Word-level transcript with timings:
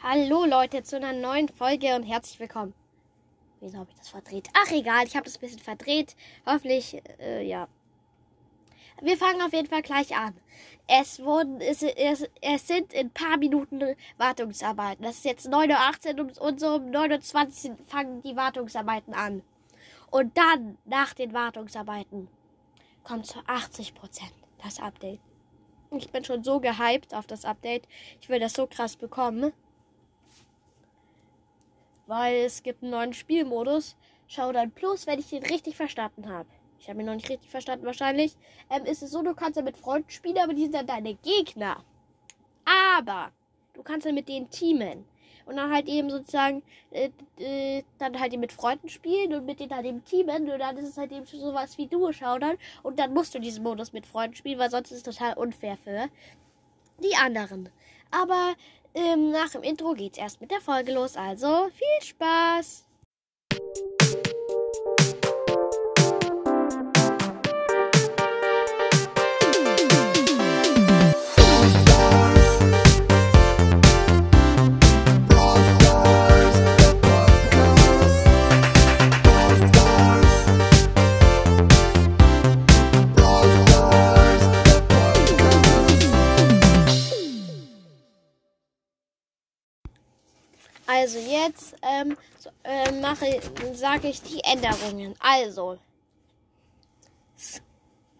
Hallo 0.00 0.44
Leute 0.44 0.84
zu 0.84 0.94
einer 0.94 1.12
neuen 1.12 1.48
Folge 1.48 1.96
und 1.96 2.04
herzlich 2.04 2.38
willkommen. 2.38 2.72
Wieso 3.58 3.78
habe 3.78 3.90
ich 3.90 3.96
das 3.96 4.08
verdreht? 4.08 4.48
Ach 4.54 4.70
egal, 4.70 5.04
ich 5.04 5.16
habe 5.16 5.24
das 5.24 5.36
ein 5.36 5.40
bisschen 5.40 5.58
verdreht. 5.58 6.14
Hoffentlich, 6.46 7.02
äh, 7.18 7.44
ja. 7.44 7.66
Wir 9.02 9.16
fangen 9.16 9.42
auf 9.42 9.52
jeden 9.52 9.66
Fall 9.66 9.82
gleich 9.82 10.16
an. 10.16 10.36
Es 10.86 11.18
wurden, 11.24 11.60
es, 11.60 11.82
es, 11.82 12.28
es 12.40 12.68
sind 12.68 12.92
in 12.92 13.08
ein 13.08 13.10
paar 13.10 13.38
Minuten 13.38 13.96
Wartungsarbeiten. 14.18 15.04
Das 15.04 15.16
ist 15.16 15.24
jetzt 15.24 15.48
9.18 15.48 16.16
Uhr 16.16 16.42
und 16.42 16.60
so 16.60 16.76
um 16.76 16.92
9.20 16.92 17.70
Uhr 17.70 17.76
fangen 17.88 18.22
die 18.22 18.36
Wartungsarbeiten 18.36 19.14
an. 19.14 19.42
Und 20.12 20.38
dann, 20.38 20.78
nach 20.84 21.12
den 21.12 21.32
Wartungsarbeiten, 21.32 22.28
kommt 23.02 23.26
zu 23.26 23.40
80 23.48 23.96
Prozent 23.96 24.32
das 24.62 24.78
Update. 24.78 25.18
Ich 25.90 26.12
bin 26.12 26.22
schon 26.22 26.44
so 26.44 26.60
gehypt 26.60 27.14
auf 27.14 27.26
das 27.26 27.44
Update. 27.44 27.88
Ich 28.20 28.28
will 28.28 28.38
das 28.38 28.52
so 28.52 28.68
krass 28.68 28.94
bekommen. 28.94 29.52
Weil 32.08 32.36
es 32.46 32.62
gibt 32.62 32.82
einen 32.82 32.92
neuen 32.92 33.12
Spielmodus. 33.12 33.94
Dann 34.34 34.70
Plus, 34.70 35.06
wenn 35.06 35.20
ich 35.20 35.28
den 35.28 35.42
richtig 35.44 35.76
verstanden 35.76 36.28
habe. 36.28 36.48
Ich 36.80 36.88
habe 36.88 37.00
ihn 37.00 37.06
noch 37.06 37.14
nicht 37.14 37.28
richtig 37.28 37.50
verstanden 37.50 37.84
wahrscheinlich. 37.84 38.34
Ähm, 38.70 38.84
ist 38.86 39.02
es 39.02 39.10
so, 39.10 39.22
du 39.22 39.34
kannst 39.34 39.56
ja 39.56 39.62
mit 39.62 39.76
Freunden 39.76 40.10
spielen, 40.10 40.38
aber 40.38 40.54
die 40.54 40.62
sind 40.62 40.74
dann 40.74 40.86
deine 40.86 41.14
Gegner. 41.14 41.84
Aber 42.94 43.30
du 43.74 43.82
kannst 43.82 44.06
dann 44.06 44.14
mit 44.14 44.28
denen 44.28 44.48
teamen. 44.48 45.04
Und 45.44 45.56
dann 45.56 45.70
halt 45.70 45.86
eben 45.86 46.08
sozusagen, 46.08 46.62
äh, 46.92 47.10
äh, 47.38 47.82
dann 47.98 48.18
halt 48.18 48.32
eben 48.32 48.40
mit 48.40 48.52
Freunden 48.52 48.88
spielen 48.88 49.34
und 49.34 49.44
mit 49.44 49.60
denen 49.60 49.74
halt 49.74 49.86
eben 49.86 50.04
teamen. 50.04 50.50
Und 50.50 50.58
dann 50.58 50.76
ist 50.78 50.88
es 50.88 50.96
halt 50.96 51.12
eben 51.12 51.26
schon 51.26 51.40
sowas 51.40 51.76
wie 51.76 51.86
Duo-Schaudern. 51.86 52.56
Und 52.82 52.98
dann 52.98 53.12
musst 53.12 53.34
du 53.34 53.38
diesen 53.38 53.62
Modus 53.62 53.92
mit 53.92 54.06
Freunden 54.06 54.36
spielen, 54.36 54.58
weil 54.58 54.70
sonst 54.70 54.92
ist 54.92 55.06
es 55.06 55.16
total 55.16 55.34
unfair 55.34 55.76
für 55.76 56.08
die 57.02 57.16
anderen. 57.16 57.70
Aber 58.10 58.54
ähm, 58.98 59.30
nach 59.30 59.50
dem 59.50 59.62
Intro 59.62 59.94
geht's 59.94 60.18
erst 60.18 60.40
mit 60.40 60.50
der 60.50 60.60
Folge 60.60 60.92
los. 60.92 61.16
Also 61.16 61.68
viel 61.74 62.06
Spaß! 62.06 62.87
Also 91.00 91.20
jetzt 91.20 91.76
ähm, 91.82 92.16
so, 92.40 92.50
äh, 92.64 92.90
mache, 92.90 93.40
sage 93.72 94.08
ich 94.08 94.20
die 94.20 94.40
Änderungen. 94.42 95.14
Also 95.20 95.78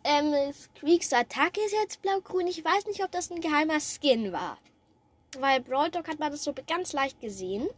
ähm, 0.04 0.52
Squeaks 0.52 1.12
Attacke 1.12 1.60
ist 1.60 1.72
jetzt 1.72 2.02
blau-grün. 2.02 2.46
Ich 2.46 2.64
weiß 2.64 2.86
nicht, 2.86 3.02
ob 3.02 3.10
das 3.10 3.32
ein 3.32 3.40
geheimer 3.40 3.80
Skin 3.80 4.32
war. 4.32 4.58
Weil 5.40 5.60
Brawl 5.60 5.90
Dog 5.90 6.06
hat 6.06 6.20
man 6.20 6.30
das 6.30 6.44
so 6.44 6.54
ganz 6.68 6.92
leicht 6.92 7.20
gesehen. 7.20 7.68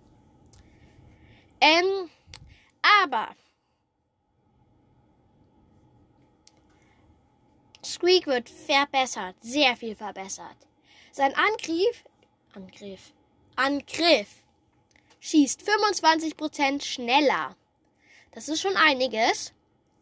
Ähm, 1.62 2.10
aber 3.02 3.28
Squeak 7.82 8.26
wird 8.26 8.50
verbessert. 8.50 9.36
Sehr 9.40 9.74
viel 9.78 9.96
verbessert. 9.96 10.58
Sein 11.10 11.34
Angriff, 11.34 12.04
Angriff, 12.54 13.14
Angriff 13.56 14.39
schießt 15.20 15.62
25% 15.62 16.82
schneller. 16.82 17.54
Das 18.32 18.48
ist 18.48 18.60
schon 18.60 18.76
einiges. 18.76 19.52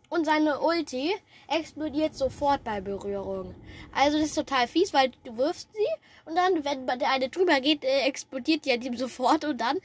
Und 0.08 0.24
seine 0.24 0.60
Ulti 0.60 1.14
explodiert 1.48 2.14
sofort 2.14 2.64
bei 2.64 2.80
Berührung. 2.80 3.54
Also 3.92 4.18
das 4.18 4.28
ist 4.28 4.36
total 4.36 4.66
fies, 4.66 4.94
weil 4.94 5.10
du 5.24 5.36
wirfst 5.36 5.68
sie 5.74 5.86
und 6.24 6.34
dann, 6.34 6.64
wenn 6.64 6.86
der 6.86 7.10
eine 7.10 7.28
drüber 7.28 7.60
geht, 7.60 7.84
äh, 7.84 8.00
explodiert 8.06 8.64
die 8.64 8.72
an 8.72 8.80
ihm 8.80 8.96
sofort 8.96 9.44
und 9.44 9.58
dann, 9.60 9.78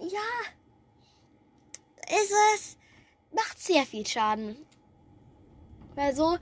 ja, 0.00 0.18
ist 2.08 2.32
es, 2.54 2.76
macht 3.32 3.60
sehr 3.60 3.84
viel 3.84 4.04
Schaden. 4.04 4.56
Weil 5.94 6.14
so 6.14 6.38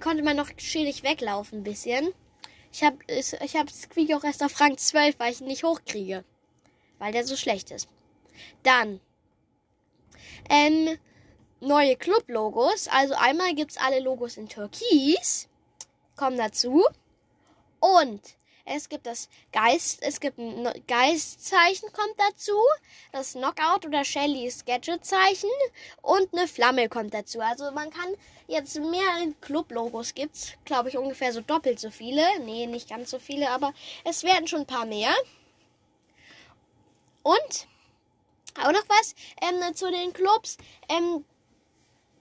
konnte 0.00 0.24
man 0.24 0.36
noch 0.36 0.50
schädlich 0.56 1.04
weglaufen 1.04 1.60
ein 1.60 1.64
bisschen. 1.64 2.12
Ich 2.72 2.82
habe 2.82 2.98
ich 3.06 3.56
hab 3.56 3.70
Squeak 3.70 4.14
auch 4.14 4.24
erst 4.24 4.42
auf 4.42 4.60
Rang 4.60 4.76
12, 4.76 5.18
weil 5.18 5.32
ich 5.32 5.40
ihn 5.40 5.46
nicht 5.46 5.64
hochkriege 5.64 6.24
weil 7.00 7.12
der 7.12 7.26
so 7.26 7.34
schlecht 7.34 7.72
ist. 7.72 7.88
Dann 8.62 9.00
ähm, 10.48 10.98
neue 11.60 11.96
Club-Logos. 11.96 12.88
Also 12.88 13.14
einmal 13.14 13.54
gibt 13.54 13.72
es 13.72 13.76
alle 13.78 14.00
Logos 14.00 14.36
in 14.36 14.48
Türkis. 14.48 15.48
Kommen 16.16 16.36
dazu. 16.36 16.84
Und 17.80 18.20
es 18.72 18.88
gibt 18.88 19.06
das 19.06 19.28
Geist, 19.52 20.00
es 20.02 20.20
gibt 20.20 20.38
ein 20.38 20.68
Geistzeichen 20.86 21.92
kommt 21.92 22.14
dazu, 22.18 22.56
das 23.10 23.32
Knockout 23.32 23.86
oder 23.86 24.04
Shellys 24.04 24.64
Gadget-Zeichen 24.64 25.50
und 26.02 26.32
eine 26.32 26.46
Flamme 26.46 26.88
kommt 26.88 27.14
dazu. 27.14 27.40
Also 27.40 27.70
man 27.72 27.90
kann 27.90 28.14
jetzt 28.46 28.78
mehr 28.78 29.32
Club-Logos 29.40 30.14
gibt's, 30.14 30.52
glaube 30.64 30.88
ich, 30.88 30.98
ungefähr 30.98 31.32
so 31.32 31.40
doppelt 31.40 31.80
so 31.80 31.90
viele. 31.90 32.22
Nee, 32.44 32.66
nicht 32.66 32.88
ganz 32.88 33.10
so 33.10 33.18
viele, 33.18 33.50
aber 33.50 33.72
es 34.04 34.22
werden 34.22 34.46
schon 34.46 34.60
ein 34.60 34.66
paar 34.66 34.86
mehr. 34.86 35.14
Und 37.22 37.66
auch 38.58 38.72
noch 38.72 38.88
was 38.88 39.14
ähm, 39.42 39.74
zu 39.74 39.90
den 39.90 40.12
Clubs. 40.12 40.56
Ähm, 40.88 41.24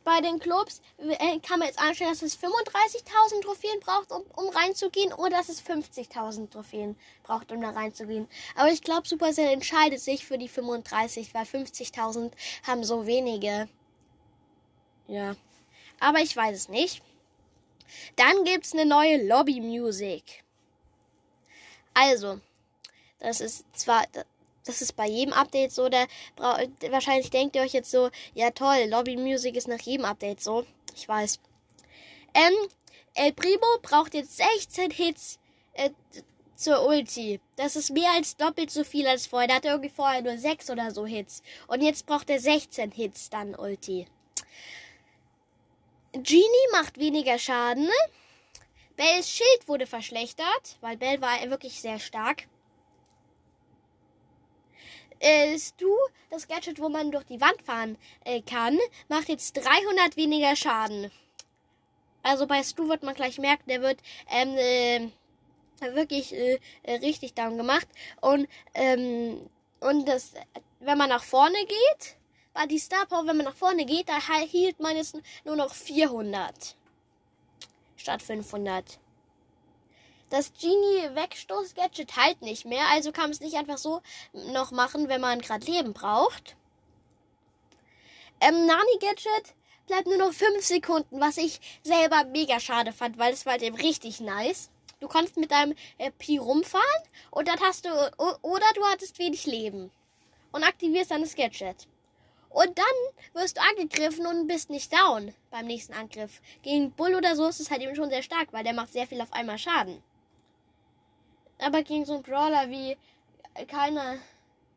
bei 0.03 0.21
den 0.21 0.39
Clubs 0.39 0.81
äh, 0.97 1.39
kann 1.39 1.59
man 1.59 1.67
jetzt 1.67 1.79
anstellen, 1.79 2.09
dass 2.09 2.21
es 2.21 2.39
35.000 2.39 3.41
Trophäen 3.43 3.79
braucht, 3.79 4.11
um, 4.11 4.23
um 4.35 4.49
reinzugehen, 4.49 5.13
oder 5.13 5.31
dass 5.31 5.49
es 5.49 5.63
50.000 5.63 6.49
Trophäen 6.49 6.95
braucht, 7.23 7.51
um 7.51 7.61
da 7.61 7.69
reinzugehen. 7.69 8.27
Aber 8.55 8.71
ich 8.71 8.81
glaube, 8.81 9.07
Supercell 9.07 9.53
entscheidet 9.53 9.99
sich 9.99 10.25
für 10.25 10.37
die 10.37 10.47
35, 10.47 11.33
weil 11.33 11.43
50.000 11.43 12.31
haben 12.65 12.83
so 12.83 13.05
wenige. 13.05 13.69
Ja. 15.07 15.35
Aber 15.99 16.19
ich 16.19 16.35
weiß 16.35 16.55
es 16.55 16.69
nicht. 16.69 17.03
Dann 18.15 18.43
gibt 18.45 18.65
es 18.65 18.73
eine 18.73 18.85
neue 18.85 19.27
Lobby 19.27 19.59
Music. 19.59 20.43
Also, 21.93 22.39
das 23.19 23.41
ist 23.41 23.65
zwar, 23.73 24.05
das 24.69 24.83
ist 24.83 24.95
bei 24.95 25.07
jedem 25.07 25.33
Update 25.33 25.71
so. 25.71 25.89
Da 25.89 26.05
wahrscheinlich 26.91 27.31
denkt 27.31 27.55
ihr 27.55 27.63
euch 27.63 27.73
jetzt 27.73 27.89
so, 27.89 28.11
ja 28.35 28.51
toll, 28.51 28.85
Lobby 28.87 29.17
Music 29.17 29.55
ist 29.55 29.67
nach 29.67 29.81
jedem 29.81 30.05
Update 30.05 30.41
so. 30.41 30.63
Ich 30.95 31.09
weiß. 31.09 31.39
Ähm, 32.35 32.53
El 33.15 33.33
Primo 33.33 33.65
braucht 33.81 34.13
jetzt 34.13 34.37
16 34.37 34.91
Hits 34.91 35.39
äh, 35.73 35.89
zur 36.55 36.85
Ulti. 36.85 37.39
Das 37.55 37.75
ist 37.75 37.89
mehr 37.89 38.11
als 38.15 38.37
doppelt 38.37 38.69
so 38.69 38.83
viel 38.83 39.07
als 39.07 39.25
vorher. 39.25 39.47
Da 39.47 39.55
hatte 39.55 39.69
irgendwie 39.69 39.89
vorher 39.89 40.21
nur 40.21 40.37
6 40.37 40.69
oder 40.69 40.91
so 40.91 41.07
Hits. 41.07 41.41
Und 41.67 41.81
jetzt 41.81 42.05
braucht 42.05 42.29
er 42.29 42.39
16 42.39 42.91
Hits 42.91 43.31
dann 43.31 43.55
Ulti. 43.55 44.05
Genie 46.13 46.67
macht 46.71 46.99
weniger 46.99 47.39
Schaden. 47.39 47.89
Bells 48.95 49.31
Schild 49.31 49.67
wurde 49.67 49.87
verschlechtert, 49.87 50.77
weil 50.81 50.97
Bell 50.97 51.21
war 51.21 51.39
wirklich 51.49 51.81
sehr 51.81 51.97
stark 51.97 52.47
ist 55.19 55.79
du, 55.81 55.95
das 56.29 56.47
Gadget, 56.47 56.79
wo 56.79 56.89
man 56.89 57.11
durch 57.11 57.25
die 57.25 57.41
Wand 57.41 57.61
fahren 57.61 57.97
äh, 58.25 58.41
kann, 58.41 58.77
macht 59.07 59.29
jetzt 59.29 59.57
300 59.57 60.15
weniger 60.17 60.55
Schaden. 60.55 61.11
Also 62.23 62.47
bei 62.47 62.63
Stu 62.63 62.89
wird 62.89 63.03
man 63.03 63.15
gleich 63.15 63.37
merken, 63.37 63.63
der 63.67 63.81
wird 63.81 63.99
ähm, 64.29 64.57
äh, 64.57 65.95
wirklich 65.95 66.33
äh, 66.33 66.59
äh, 66.83 66.95
richtig 66.95 67.33
down 67.33 67.57
gemacht. 67.57 67.87
Und, 68.21 68.47
ähm, 68.73 69.49
und 69.79 70.07
das, 70.07 70.33
wenn 70.79 70.97
man 70.97 71.09
nach 71.09 71.23
vorne 71.23 71.65
geht, 71.65 72.15
bei 72.53 72.65
die 72.65 72.79
Star 72.79 73.05
Power, 73.05 73.25
wenn 73.25 73.37
man 73.37 73.45
nach 73.45 73.55
vorne 73.55 73.85
geht, 73.85 74.09
da 74.09 74.19
hielt 74.19 74.79
man 74.79 74.97
jetzt 74.97 75.17
nur 75.45 75.55
noch 75.55 75.73
400 75.73 76.75
statt 77.95 78.21
500 78.21 78.99
das 80.29 80.53
Genie-Wegstoß-Gadget 80.53 82.15
halt 82.15 82.41
nicht 82.41 82.65
mehr. 82.65 82.87
Also 82.91 83.11
kann 83.11 83.25
man 83.25 83.31
es 83.31 83.39
nicht 83.39 83.55
einfach 83.55 83.77
so 83.77 84.01
noch 84.33 84.71
machen, 84.71 85.09
wenn 85.09 85.21
man 85.21 85.41
gerade 85.41 85.65
Leben 85.65 85.93
braucht. 85.93 86.55
Ähm, 88.41 88.65
Nani-Gadget 88.65 89.55
bleibt 89.87 90.07
nur 90.07 90.17
noch 90.17 90.31
5 90.31 90.63
Sekunden, 90.63 91.19
was 91.19 91.37
ich 91.37 91.59
selber 91.83 92.23
mega 92.25 92.59
schade 92.59 92.93
fand, 92.93 93.17
weil 93.17 93.33
es 93.33 93.45
war 93.45 93.53
halt 93.53 93.63
eben 93.63 93.75
richtig 93.75 94.21
nice. 94.21 94.69
Du 94.99 95.07
konntest 95.07 95.37
mit 95.37 95.51
deinem 95.51 95.75
äh, 95.97 96.11
Pi 96.11 96.37
rumfahren 96.37 96.85
und 97.31 97.47
dann 97.47 97.59
hast 97.61 97.85
du, 97.85 97.89
oder 98.41 98.65
du 98.75 98.83
hattest 98.85 99.17
wenig 99.17 99.45
Leben 99.45 99.91
und 100.51 100.63
aktivierst 100.63 101.11
dann 101.11 101.21
das 101.21 101.35
Gadget. 101.35 101.87
Und 102.49 102.77
dann 102.77 102.85
wirst 103.33 103.57
du 103.57 103.61
angegriffen 103.61 104.25
und 104.25 104.47
bist 104.47 104.69
nicht 104.69 104.91
down 104.91 105.33
beim 105.51 105.67
nächsten 105.67 105.93
Angriff. 105.93 106.41
Gegen 106.63 106.91
Bull 106.91 107.15
oder 107.15 107.35
so 107.35 107.47
ist 107.47 107.59
es 107.59 107.69
halt 107.69 107.81
eben 107.81 107.95
schon 107.95 108.09
sehr 108.09 108.23
stark, 108.23 108.51
weil 108.51 108.63
der 108.63 108.73
macht 108.73 108.91
sehr 108.91 109.07
viel 109.07 109.21
auf 109.21 109.31
einmal 109.33 109.57
Schaden. 109.57 110.01
Aber 111.59 111.83
gegen 111.83 112.05
so 112.05 112.15
einen 112.15 112.23
Brawler 112.23 112.69
wie, 112.69 112.97
äh, 113.53 113.65
keine, 113.65 114.19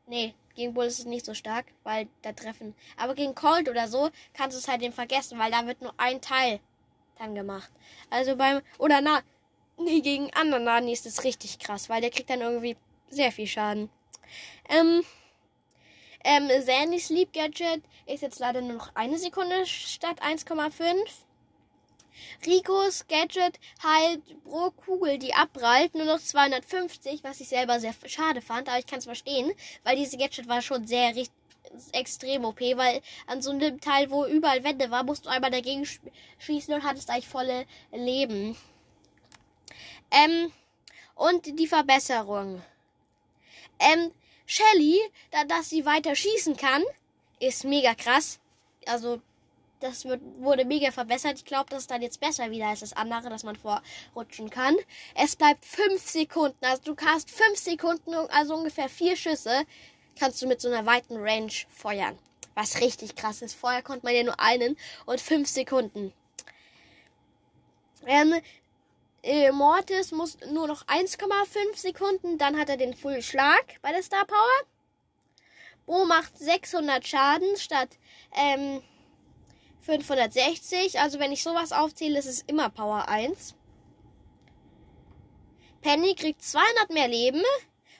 Nee, 0.06 0.34
gegen 0.54 0.74
Bull 0.74 0.86
ist 0.86 0.98
es 0.98 1.04
nicht 1.04 1.24
so 1.24 1.34
stark, 1.34 1.66
weil 1.84 2.08
da 2.22 2.32
treffen. 2.32 2.74
Aber 2.96 3.14
gegen 3.14 3.34
Colt 3.34 3.68
oder 3.68 3.88
so 3.88 4.10
kannst 4.34 4.56
du 4.56 4.60
es 4.60 4.68
halt 4.68 4.82
eben 4.82 4.92
vergessen, 4.92 5.38
weil 5.38 5.50
da 5.50 5.66
wird 5.66 5.80
nur 5.80 5.94
ein 5.96 6.20
Teil 6.20 6.60
dann 7.18 7.34
gemacht. 7.34 7.70
Also 8.10 8.36
beim. 8.36 8.60
Oder 8.78 9.00
na. 9.00 9.22
Nee, 9.78 10.00
gegen 10.00 10.32
anderen 10.34 10.64
Nani 10.64 10.92
ist 10.92 11.06
es 11.06 11.24
richtig 11.24 11.58
krass, 11.58 11.88
weil 11.88 12.02
der 12.02 12.10
kriegt 12.10 12.28
dann 12.28 12.42
irgendwie 12.42 12.76
sehr 13.08 13.32
viel 13.32 13.46
Schaden. 13.46 13.88
Ähm. 14.68 15.02
Ähm, 16.24 16.48
Sandy 16.60 17.00
Sleep 17.00 17.32
Gadget 17.32 17.82
ist 18.06 18.22
jetzt 18.22 18.38
leider 18.38 18.60
nur 18.60 18.74
noch 18.74 18.94
eine 18.94 19.18
Sekunde 19.18 19.66
statt 19.66 20.22
1,5. 20.22 20.94
Ricos 22.46 23.06
Gadget 23.08 23.58
halt 23.82 24.22
pro 24.44 24.70
Kugel, 24.70 25.18
die 25.18 25.34
abprallt, 25.34 25.94
nur 25.94 26.04
noch 26.04 26.20
250, 26.20 27.24
was 27.24 27.40
ich 27.40 27.48
selber 27.48 27.80
sehr 27.80 27.94
schade 28.06 28.40
fand, 28.40 28.68
aber 28.68 28.78
ich 28.78 28.86
kann 28.86 28.98
es 28.98 29.04
verstehen, 29.04 29.52
weil 29.84 29.96
diese 29.96 30.16
Gadget 30.16 30.48
war 30.48 30.62
schon 30.62 30.86
sehr 30.86 31.14
extrem 31.92 32.44
OP, 32.44 32.60
weil 32.60 33.00
an 33.26 33.42
so 33.42 33.50
einem 33.50 33.80
Teil, 33.80 34.10
wo 34.10 34.26
überall 34.26 34.64
Wände 34.64 34.90
war, 34.90 35.04
musst 35.04 35.26
du 35.26 35.30
einmal 35.30 35.50
dagegen 35.50 35.86
schießen 36.38 36.74
und 36.74 36.82
hattest 36.82 37.10
eigentlich 37.10 37.28
volle 37.28 37.66
Leben. 37.92 38.56
Ähm, 40.10 40.52
und 41.14 41.58
die 41.58 41.66
Verbesserung. 41.66 42.62
Ähm, 43.78 44.12
Shelly, 44.46 45.00
da, 45.30 45.44
dass 45.44 45.70
sie 45.70 45.86
weiter 45.86 46.14
schießen 46.14 46.56
kann, 46.56 46.82
ist 47.40 47.64
mega 47.64 47.94
krass. 47.94 48.38
Also, 48.86 49.20
das 49.82 50.04
wird, 50.04 50.20
wurde 50.38 50.64
mega 50.64 50.90
verbessert. 50.90 51.34
Ich 51.36 51.44
glaube, 51.44 51.70
das 51.70 51.80
ist 51.80 51.90
dann 51.90 52.02
jetzt 52.02 52.20
besser 52.20 52.50
wieder 52.50 52.68
als 52.68 52.80
das 52.80 52.92
andere, 52.92 53.28
dass 53.28 53.44
man 53.44 53.56
vorrutschen 53.56 54.50
kann. 54.50 54.76
Es 55.14 55.36
bleibt 55.36 55.64
5 55.64 56.00
Sekunden. 56.02 56.64
Also 56.64 56.94
du 56.94 56.96
hast 57.04 57.30
5 57.30 57.58
Sekunden, 57.58 58.14
also 58.14 58.54
ungefähr 58.54 58.88
4 58.88 59.16
Schüsse, 59.16 59.64
kannst 60.18 60.40
du 60.42 60.46
mit 60.46 60.60
so 60.60 60.68
einer 60.68 60.86
weiten 60.86 61.16
Range 61.16 61.52
feuern. 61.68 62.18
Was 62.54 62.80
richtig 62.80 63.16
krass 63.16 63.42
ist. 63.42 63.54
Vorher 63.54 63.82
konnte 63.82 64.04
man 64.04 64.14
ja 64.14 64.22
nur 64.22 64.38
einen 64.38 64.76
und 65.06 65.20
5 65.20 65.48
Sekunden. 65.48 66.12
Ähm, 68.06 68.34
äh, 69.22 69.52
Mortis 69.52 70.10
muss 70.10 70.36
nur 70.50 70.66
noch 70.66 70.84
1,5 70.86 71.76
Sekunden, 71.76 72.38
dann 72.38 72.58
hat 72.58 72.68
er 72.68 72.76
den 72.76 72.94
Full 72.94 73.22
Schlag 73.22 73.80
bei 73.80 73.92
der 73.92 74.02
Star 74.02 74.26
Power. 74.26 74.66
Bo 75.86 76.04
macht 76.04 76.36
600 76.38 77.06
Schaden 77.06 77.56
statt 77.56 77.90
ähm, 78.34 78.82
560. 79.82 81.00
Also 81.00 81.18
wenn 81.18 81.32
ich 81.32 81.42
sowas 81.42 81.72
aufzähle, 81.72 82.18
ist 82.18 82.26
es 82.26 82.42
immer 82.42 82.70
Power 82.70 83.08
1. 83.08 83.54
Penny 85.82 86.14
kriegt 86.14 86.42
200 86.42 86.90
mehr 86.90 87.08
Leben. 87.08 87.42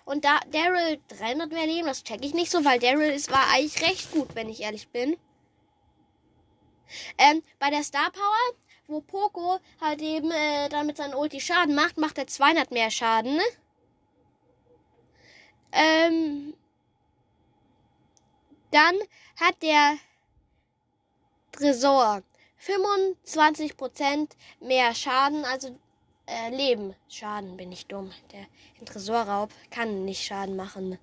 Und 0.05 0.25
da 0.25 0.41
Daryl 0.51 1.01
300 1.09 1.53
mehr 1.53 1.67
Leben, 1.67 1.87
das 1.87 2.03
check 2.03 2.25
ich 2.25 2.35
nicht 2.35 2.51
so, 2.51 2.65
weil 2.65 2.81
Daryl 2.81 3.15
war 3.29 3.51
eigentlich 3.53 3.83
recht 3.83 4.11
gut, 4.11 4.35
wenn 4.35 4.49
ich 4.49 4.63
ehrlich 4.63 4.89
bin. 4.89 5.17
Ähm, 7.19 7.43
bei 7.59 7.71
der 7.71 7.85
Star 7.85 8.11
Power, 8.11 8.57
wo 8.87 9.01
Poco 9.01 9.59
halt 9.81 10.03
eben 10.03 10.31
äh, 10.31 10.69
dann 10.69 10.87
mit 10.87 10.97
seinem 10.97 11.17
Ulti 11.17 11.41
Schaden 11.41 11.75
macht, 11.75 11.99
macht 11.99 12.19
er 12.19 12.27
200 12.27 12.71
mehr 12.73 12.91
Schaden. 12.91 13.39
Ähm, 15.71 16.55
dann 18.71 18.95
hat 19.37 19.63
der 19.63 19.97
Tresor. 21.53 22.23
25% 22.65 24.31
mehr 24.61 24.95
Schaden, 24.95 25.45
also 25.45 25.77
äh, 26.27 26.51
Leben. 26.51 26.95
Schaden, 27.09 27.57
bin 27.57 27.73
ich 27.73 27.87
dumm. 27.87 28.13
Der 28.33 28.47
Tresorraub 28.87 29.51
kann 29.71 30.05
nicht 30.05 30.25
Schaden 30.25 30.57
machen. 30.57 30.99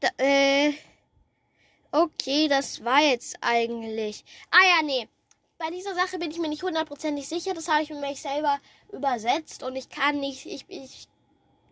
Da, 0.00 0.08
äh, 0.18 0.72
okay, 1.92 2.48
das 2.48 2.84
war 2.84 3.00
jetzt 3.00 3.36
eigentlich. 3.40 4.24
Ah 4.50 4.64
ja, 4.76 4.82
nee. 4.82 5.08
Bei 5.56 5.70
dieser 5.70 5.94
Sache 5.94 6.18
bin 6.18 6.30
ich 6.32 6.38
mir 6.38 6.48
nicht 6.48 6.64
hundertprozentig 6.64 7.28
sicher. 7.28 7.54
Das 7.54 7.68
habe 7.68 7.84
ich 7.84 7.90
mir 7.90 8.14
selber 8.16 8.58
übersetzt 8.92 9.62
und 9.62 9.76
ich 9.76 9.88
kann 9.88 10.18
nicht, 10.18 10.46
ich, 10.46 10.64
ich 10.68 11.08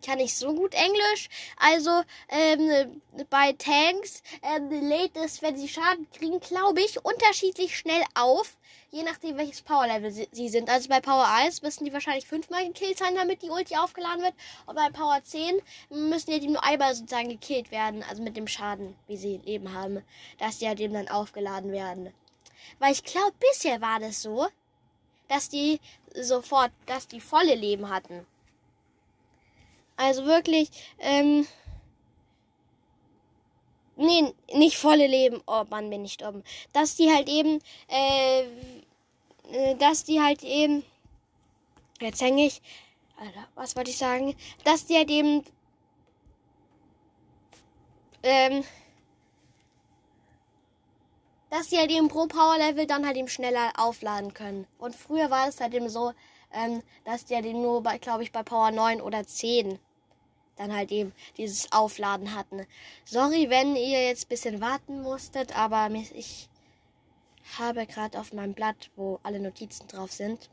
kann 0.03 0.17
nicht 0.17 0.35
so 0.35 0.53
gut 0.53 0.73
Englisch. 0.73 1.29
Also 1.57 2.03
ähm, 2.29 3.01
bei 3.29 3.53
Tanks 3.53 4.21
ähm, 4.41 4.69
lädt 4.69 5.15
es, 5.17 5.41
wenn 5.41 5.57
sie 5.57 5.67
Schaden 5.67 6.07
kriegen, 6.11 6.39
glaube 6.39 6.81
ich, 6.81 7.03
unterschiedlich 7.03 7.77
schnell 7.77 8.03
auf. 8.15 8.57
Je 8.91 9.01
nachdem, 9.01 9.37
welches 9.37 9.63
Power-Level 9.63 10.11
sie, 10.11 10.27
sie, 10.31 10.49
sind. 10.49 10.69
Also 10.69 10.87
bei 10.87 10.99
Power 10.99 11.27
1 11.27 11.63
müssen 11.63 11.85
die 11.85 11.93
wahrscheinlich 11.93 12.27
fünfmal 12.27 12.67
gekillt 12.67 12.99
sein, 12.99 13.15
damit 13.15 13.41
die 13.41 13.49
Ulti 13.49 13.75
aufgeladen 13.75 14.21
wird. 14.21 14.35
Und 14.67 14.75
bei 14.75 14.89
Power 14.89 15.19
10 15.23 15.59
müssen 15.89 16.31
ja 16.31 16.37
die 16.37 16.47
nur 16.47 16.63
einmal 16.63 16.93
sozusagen 16.93 17.29
gekillt 17.29 17.71
werden. 17.71 18.03
Also 18.07 18.21
mit 18.21 18.37
dem 18.37 18.47
Schaden, 18.47 18.95
wie 19.07 19.17
sie 19.17 19.41
Leben 19.45 19.73
haben. 19.73 20.03
Dass 20.37 20.59
die 20.59 20.67
halt 20.67 20.79
eben 20.79 20.93
dann 20.93 21.07
aufgeladen 21.07 21.71
werden. 21.71 22.13
Weil 22.79 22.91
ich 22.91 23.03
glaube, 23.03 23.33
bisher 23.39 23.81
war 23.81 23.99
das 23.99 24.21
so, 24.21 24.47
dass 25.27 25.49
die 25.49 25.79
sofort, 26.13 26.71
dass 26.85 27.07
die 27.07 27.21
volle 27.21 27.55
Leben 27.55 27.89
hatten. 27.89 28.25
Also 29.95 30.25
wirklich, 30.25 30.69
ähm, 30.99 31.47
nee, 33.95 34.33
nicht 34.53 34.77
volle 34.77 35.07
Leben. 35.07 35.41
Oh 35.47 35.63
Mann, 35.69 35.89
bin 35.89 36.05
ich 36.05 36.17
dumm. 36.17 36.43
Dass 36.73 36.95
die 36.95 37.11
halt 37.11 37.29
eben, 37.29 37.59
äh, 37.89 38.41
äh, 39.51 39.75
dass 39.77 40.03
die 40.03 40.21
halt 40.21 40.43
eben, 40.43 40.83
jetzt 42.01 42.21
hänge 42.21 42.45
ich, 42.45 42.61
Alter, 43.17 43.47
was 43.55 43.75
wollte 43.75 43.91
ich 43.91 43.97
sagen? 43.97 44.35
Dass 44.63 44.85
die 44.85 44.95
halt 44.95 45.09
eben, 45.09 45.43
ähm, 48.23 48.63
dass 51.49 51.67
die 51.69 51.77
halt 51.77 51.91
eben 51.91 52.07
pro 52.07 52.25
Power 52.25 52.57
Level 52.57 52.87
dann 52.87 53.05
halt 53.05 53.15
eben 53.15 53.27
schneller 53.27 53.73
aufladen 53.77 54.33
können. 54.33 54.65
Und 54.79 54.95
früher 54.95 55.29
war 55.29 55.47
es 55.47 55.61
halt 55.61 55.73
eben 55.75 55.87
so, 55.87 56.13
ähm, 56.53 56.81
dass 57.05 57.25
die 57.25 57.35
halt 57.35 57.45
eben 57.45 57.61
nur 57.61 57.83
bei, 57.83 57.97
glaube 57.97 58.23
ich, 58.23 58.31
bei 58.31 58.43
Power 58.43 58.71
9 58.71 59.01
oder 59.01 59.25
10 59.25 59.79
dann 60.55 60.73
halt 60.73 60.91
eben 60.91 61.13
dieses 61.37 61.71
Aufladen 61.71 62.35
hatten. 62.35 62.65
Sorry, 63.05 63.49
wenn 63.49 63.75
ihr 63.75 64.07
jetzt 64.07 64.29
bisschen 64.29 64.61
warten 64.61 65.01
musstet, 65.01 65.57
aber 65.57 65.89
ich 66.13 66.47
habe 67.57 67.85
gerade 67.85 68.19
auf 68.19 68.33
meinem 68.33 68.53
Blatt, 68.53 68.89
wo 68.95 69.19
alle 69.23 69.39
Notizen 69.39 69.87
drauf 69.87 70.11
sind, 70.11 70.49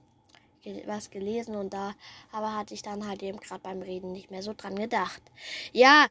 was 0.87 1.11
gelesen 1.11 1.55
und 1.57 1.73
da 1.73 1.95
aber 2.33 2.55
hatte 2.55 2.75
ich 2.75 2.83
dann 2.83 3.07
halt 3.07 3.23
eben 3.23 3.41
gerade 3.41 3.63
beim 3.63 3.83
Reden 3.83 4.13
nicht 4.13 4.31
mehr 4.31 4.43
so 4.43 4.53
dran 4.55 4.77
gedacht. 4.77 5.23
Ja, 5.73 6.07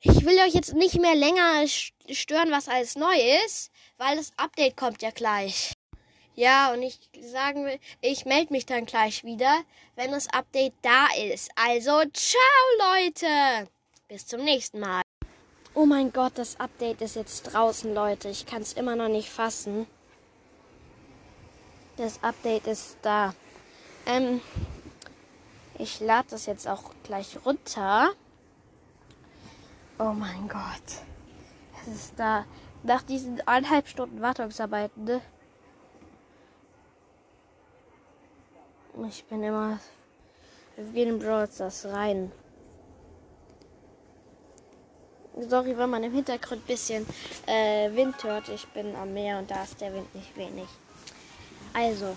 ich 0.00 0.24
will 0.24 0.38
euch 0.38 0.54
jetzt 0.54 0.74
nicht 0.74 1.00
mehr 1.00 1.16
länger 1.16 1.66
stören, 1.66 2.52
was 2.52 2.68
alles 2.68 2.94
neu 2.94 3.16
ist, 3.44 3.72
weil 3.96 4.16
das 4.16 4.32
Update 4.36 4.76
kommt 4.76 5.02
ja 5.02 5.10
gleich. 5.10 5.77
Ja, 6.38 6.72
und 6.72 6.82
ich 6.82 7.00
sagen 7.20 7.64
will, 7.64 7.80
ich 8.00 8.24
melde 8.24 8.52
mich 8.52 8.64
dann 8.64 8.86
gleich 8.86 9.24
wieder, 9.24 9.52
wenn 9.96 10.12
das 10.12 10.28
Update 10.32 10.74
da 10.82 11.08
ist. 11.20 11.50
Also, 11.56 12.00
ciao 12.12 12.94
Leute. 12.94 13.68
Bis 14.06 14.24
zum 14.24 14.44
nächsten 14.44 14.78
Mal. 14.78 15.02
Oh 15.74 15.84
mein 15.84 16.12
Gott, 16.12 16.34
das 16.36 16.60
Update 16.60 17.00
ist 17.00 17.16
jetzt 17.16 17.42
draußen, 17.52 17.92
Leute. 17.92 18.28
Ich 18.28 18.46
kann 18.46 18.62
es 18.62 18.74
immer 18.74 18.94
noch 18.94 19.08
nicht 19.08 19.28
fassen. 19.28 19.88
Das 21.96 22.22
Update 22.22 22.68
ist 22.68 22.98
da. 23.02 23.34
Ähm, 24.06 24.40
ich 25.76 25.98
lade 25.98 26.28
das 26.30 26.46
jetzt 26.46 26.68
auch 26.68 26.92
gleich 27.02 27.36
runter. 27.44 28.10
Oh 29.98 30.12
mein 30.12 30.46
Gott. 30.46 31.02
Es 31.82 31.88
ist 31.88 32.12
da. 32.16 32.44
Nach 32.84 33.02
diesen 33.02 33.40
eineinhalb 33.40 33.88
Stunden 33.88 34.20
Wartungsarbeiten, 34.20 35.02
ne? 35.02 35.20
Ich 39.06 39.24
bin 39.24 39.42
immer. 39.44 39.78
Wir 40.76 40.84
gehen 40.92 41.08
in 41.08 41.18
Brawl 41.20 41.48
Stars 41.48 41.86
rein. 41.86 42.32
Sorry, 45.48 45.78
wenn 45.78 45.90
man 45.90 46.02
im 46.02 46.12
Hintergrund 46.12 46.62
ein 46.62 46.66
bisschen 46.66 47.06
äh, 47.46 47.94
Wind 47.94 48.22
hört. 48.24 48.48
Ich 48.48 48.66
bin 48.68 48.96
am 48.96 49.14
Meer 49.14 49.38
und 49.38 49.50
da 49.50 49.62
ist 49.62 49.80
der 49.80 49.94
Wind 49.94 50.12
nicht 50.16 50.36
wenig. 50.36 50.68
Also, 51.72 52.16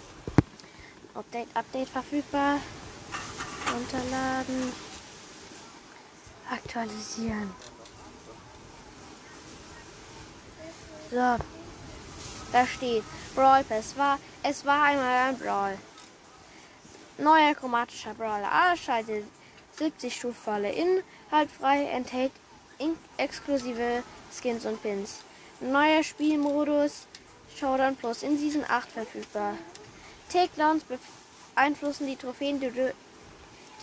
Update, 1.13 1.47
Update 1.53 1.89
verfügbar. 1.89 2.59
Runterladen. 3.71 4.73
Aktualisieren. 6.49 7.53
So. 11.11 11.37
Da 12.51 12.65
steht 12.65 13.03
Brawl 13.35 13.63
Pass. 13.65 13.95
War, 13.97 14.17
es 14.41 14.65
war 14.65 14.83
einmal 14.83 15.29
ein 15.29 15.37
Brawl. 15.37 15.77
Neuer 17.21 17.53
chromatischer 17.53 18.15
Brawler. 18.15 18.51
A 18.51 18.75
schaltet 18.75 19.25
70 19.77 20.15
Stufenfalle 20.15 20.71
Inhalt 20.71 21.51
frei, 21.51 21.85
enthält 21.85 22.31
exklusive 23.17 24.01
Skins 24.31 24.65
und 24.65 24.81
Pins. 24.81 25.19
Neuer 25.59 26.03
Spielmodus 26.03 27.05
Showdown 27.55 27.95
Plus 27.95 28.23
in 28.23 28.39
Season 28.39 28.65
8 28.67 28.91
verfügbar. 28.91 29.53
Takedowns 30.29 30.83
beeinflussen 31.53 32.07
die 32.07 32.15
Trophäen, 32.15 32.59
die 32.59 32.71
du, 32.71 32.91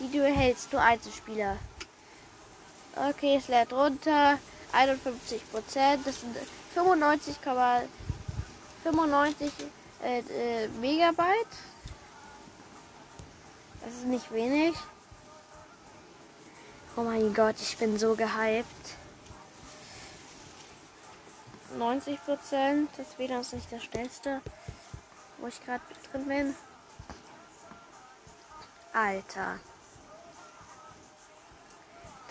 die 0.00 0.10
du 0.10 0.18
erhältst, 0.18 0.72
du 0.72 0.80
Einzelspieler. 0.80 1.58
Okay, 2.96 3.36
es 3.36 3.46
lädt 3.46 3.72
runter. 3.72 4.40
51 4.72 5.48
Prozent. 5.52 6.04
Das 6.04 6.20
sind 6.20 6.36
95,95 6.74 9.52
äh, 10.02 10.18
äh, 10.18 10.68
Megabyte. 10.80 11.46
Das 13.88 13.96
ist 13.96 14.04
nicht 14.04 14.30
wenig. 14.32 14.76
Oh 16.94 17.00
mein 17.00 17.32
Gott, 17.32 17.54
ich 17.58 17.78
bin 17.78 17.98
so 17.98 18.14
gehypt. 18.14 18.66
90 21.78 22.22
Prozent. 22.22 22.90
Das 22.98 23.18
WLAN 23.18 23.40
ist 23.40 23.54
nicht 23.54 23.72
das 23.72 23.82
schnellste, 23.82 24.42
wo 25.38 25.46
ich 25.46 25.64
gerade 25.64 25.80
drin 26.12 26.28
bin. 26.28 26.54
Alter. 28.92 29.58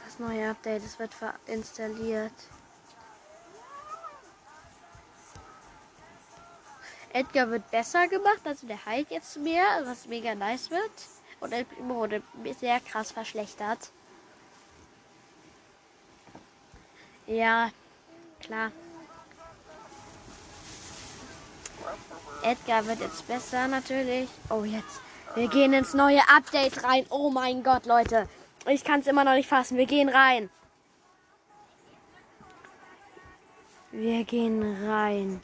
Das 0.06 0.20
neue 0.20 0.52
Update, 0.52 0.84
es 0.84 1.00
wird 1.00 1.16
installiert. 1.48 2.34
Edgar 7.14 7.50
wird 7.50 7.72
besser 7.72 8.08
gemacht, 8.08 8.42
also 8.46 8.68
der 8.68 8.86
heilt 8.86 9.10
jetzt 9.10 9.38
mehr, 9.38 9.82
was 9.86 10.06
mega 10.06 10.36
nice 10.36 10.70
wird. 10.70 11.17
Und 11.40 11.54
wurde 11.80 12.24
sehr 12.60 12.80
krass 12.80 13.12
verschlechtert. 13.12 13.92
Ja, 17.28 17.72
klar. 18.40 18.72
Edgar 22.44 22.86
wird 22.86 23.00
jetzt 23.02 23.28
besser 23.28 23.68
natürlich. 23.68 24.30
Oh, 24.50 24.64
jetzt. 24.64 25.02
Wir 25.36 25.48
gehen 25.48 25.74
ins 25.74 25.94
neue 25.94 26.22
Update 26.30 26.84
rein. 26.84 27.06
Oh 27.10 27.30
mein 27.30 27.64
Gott, 27.64 27.86
Leute. 27.86 28.28
Ich 28.66 28.84
kann 28.84 29.02
es 29.02 29.08
immer 29.08 29.24
noch 29.24 29.34
nicht 29.34 29.50
fassen. 29.50 29.78
Wir 29.78 29.86
gehen 29.86 30.10
rein. 30.10 30.50
Wir 33.92 34.24
gehen 34.24 34.86
rein. 34.86 35.42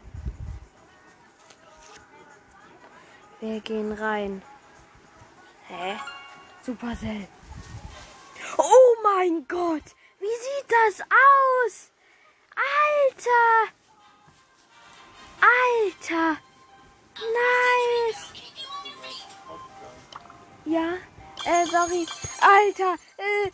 Wir 3.39 3.59
gehen 3.59 3.91
rein. 3.91 4.41
Hä? 5.79 5.97
Supercell. 6.65 7.27
Oh 8.57 8.95
mein 9.03 9.45
Gott! 9.47 9.95
Wie 10.19 10.35
sieht 10.45 10.69
das 10.69 11.01
aus? 11.01 11.91
Alter! 12.55 13.73
Alter! 15.41 16.37
Nice! 17.15 18.33
Ja, 20.65 20.93
äh, 21.45 21.65
sorry. 21.65 22.05
Alter, 22.39 22.95
äh, 23.17 23.47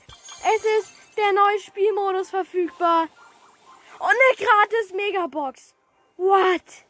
es 0.55 0.63
ist 0.79 0.93
der 1.17 1.31
neue 1.33 1.59
Spielmodus 1.59 2.29
verfügbar. 2.29 3.07
Und 3.99 4.09
eine 4.09 4.35
gratis 4.37 4.93
Megabox. 4.93 5.73
What? 6.17 6.85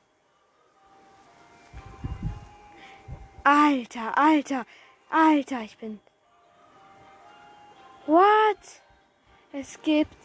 Alter, 3.43 4.17
Alter, 4.17 4.65
Alter, 5.09 5.61
ich 5.61 5.77
bin. 5.77 5.99
What? 8.05 8.57
Es 9.51 9.81
gibt. 9.81 10.15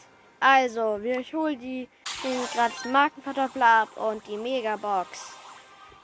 Also, 0.40 0.98
ich 0.98 1.32
hole 1.32 1.56
die, 1.56 1.88
den 2.22 2.44
gratis 2.52 2.84
Markenkartoffel 2.84 3.62
ab 3.62 3.96
und 3.96 4.26
die 4.26 4.36
Megabox. 4.36 5.32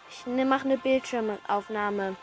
Ich 0.09 0.27
ne, 0.27 0.47
mache 0.47 0.65
eine 0.65 0.79
Bildschirmaufnahme. 0.79 2.17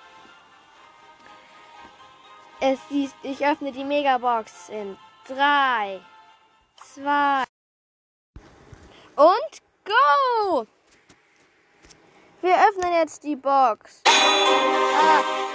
Es 2.60 2.80
ist, 2.90 3.16
ich 3.22 3.46
öffne 3.46 3.72
die 3.72 3.84
Megabox 3.84 4.70
in 4.70 4.98
3, 5.28 6.02
2 6.96 7.44
und 9.16 9.62
go! 9.86 10.66
Wir 12.42 12.56
öffnen 12.68 12.94
jetzt 12.94 13.24
die 13.24 13.36
Box. 13.36 14.02
Ah. 14.08 15.47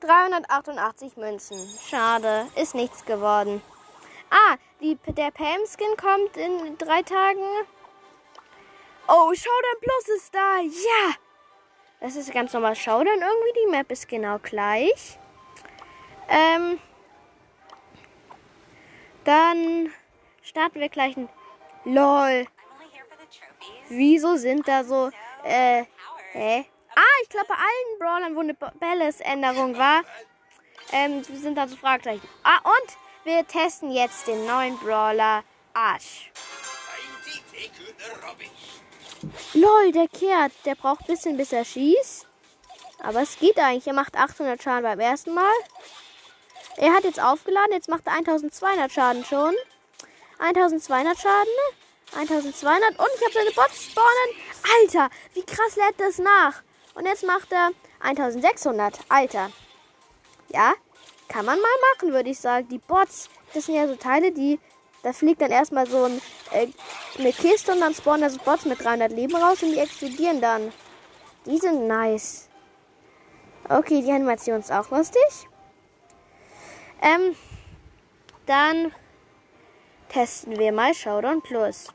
388 0.00 1.16
Münzen. 1.16 1.58
Schade, 1.88 2.46
ist 2.56 2.74
nichts 2.74 3.04
geworden. 3.04 3.62
Ah, 4.30 4.56
die, 4.80 4.96
der 5.08 5.30
Pam-Skin 5.30 5.96
kommt 5.96 6.36
in 6.36 6.78
drei 6.78 7.02
Tagen. 7.02 7.42
Oh, 9.08 9.34
Showdown 9.34 9.80
Plus 9.80 10.16
ist 10.16 10.34
da. 10.34 10.58
Ja! 10.60 11.14
Das 12.00 12.16
ist 12.16 12.32
ganz 12.32 12.52
normal 12.52 12.76
Showdown 12.76 13.20
irgendwie. 13.20 13.60
Die 13.64 13.70
Map 13.70 13.90
ist 13.90 14.08
genau 14.08 14.38
gleich. 14.38 15.18
Ähm, 16.28 16.78
dann 19.24 19.92
starten 20.42 20.80
wir 20.80 20.88
gleich 20.88 21.16
ein 21.16 21.28
LOL. 21.84 22.46
Wieso 23.88 24.36
sind 24.36 24.66
da 24.68 24.84
so, 24.84 25.10
äh, 25.42 25.84
hä? 26.32 26.66
Ah, 27.00 27.22
ich 27.22 27.30
glaube 27.30 27.46
bei 27.48 27.54
allen 27.54 27.98
Brawlern, 27.98 28.36
wo 28.36 28.40
eine 28.40 28.52
Balance-Änderung 28.52 29.78
war, 29.78 30.02
ähm, 30.92 31.24
sind 31.24 31.54
da 31.54 31.66
so 31.66 31.74
Fragezeichen. 31.76 32.28
Ah, 32.42 32.58
und 32.58 32.96
wir 33.24 33.46
testen 33.46 33.90
jetzt 33.90 34.26
den 34.26 34.44
neuen 34.44 34.76
Brawler 34.78 35.42
Ash. 35.72 36.30
Lol, 39.54 39.92
der 39.92 40.08
kehrt. 40.08 40.52
Der 40.66 40.74
braucht 40.74 41.00
ein 41.00 41.06
bisschen, 41.06 41.38
bis 41.38 41.52
er 41.52 41.64
schießt. 41.64 42.26
Aber 43.02 43.22
es 43.22 43.38
geht 43.38 43.58
eigentlich. 43.58 43.86
Er 43.86 43.94
macht 43.94 44.16
800 44.16 44.62
Schaden 44.62 44.82
beim 44.82 45.00
ersten 45.00 45.32
Mal. 45.32 45.54
Er 46.76 46.92
hat 46.92 47.04
jetzt 47.04 47.20
aufgeladen. 47.20 47.72
Jetzt 47.72 47.88
macht 47.88 48.06
er 48.06 48.12
1200 48.12 48.92
Schaden 48.92 49.24
schon. 49.24 49.54
1200 50.38 51.18
Schaden. 51.18 51.52
1200. 52.14 52.98
Und 52.98 53.08
ich 53.14 53.22
habe 53.22 53.32
seine 53.32 53.50
Bots 53.52 53.84
spawnen. 53.84 54.30
Alter, 54.82 55.08
wie 55.32 55.44
krass 55.44 55.76
lädt 55.76 55.98
das 55.98 56.18
nach. 56.18 56.62
Und 56.94 57.06
jetzt 57.06 57.24
macht 57.24 57.52
er 57.52 57.70
1600. 58.00 58.98
Alter. 59.08 59.50
Ja, 60.48 60.74
kann 61.28 61.44
man 61.44 61.58
mal 61.58 61.68
machen, 61.92 62.12
würde 62.12 62.30
ich 62.30 62.38
sagen. 62.38 62.68
Die 62.68 62.78
Bots, 62.78 63.28
das 63.54 63.66
sind 63.66 63.76
ja 63.76 63.86
so 63.86 63.96
Teile, 63.96 64.32
die 64.32 64.58
da 65.02 65.12
fliegt 65.12 65.40
dann 65.40 65.50
erstmal 65.50 65.86
so 65.86 66.04
ein, 66.04 66.20
äh, 66.52 66.66
eine 67.18 67.32
Kiste 67.32 67.72
und 67.72 67.80
dann 67.80 67.94
spawnen 67.94 68.22
da 68.22 68.30
so 68.30 68.38
Bots 68.38 68.66
mit 68.66 68.84
300 68.84 69.10
Leben 69.12 69.34
raus 69.34 69.62
und 69.62 69.72
die 69.72 69.78
explodieren 69.78 70.40
dann. 70.40 70.72
Die 71.46 71.56
sind 71.56 71.86
nice. 71.86 72.48
Okay, 73.68 74.02
die 74.02 74.12
Animation 74.12 74.60
ist 74.60 74.70
auch 74.70 74.90
lustig. 74.90 75.22
Ähm, 77.00 77.34
dann 78.44 78.92
testen 80.10 80.58
wir 80.58 80.72
mal 80.72 80.92
Showdown 80.92 81.40
Plus. 81.40 81.86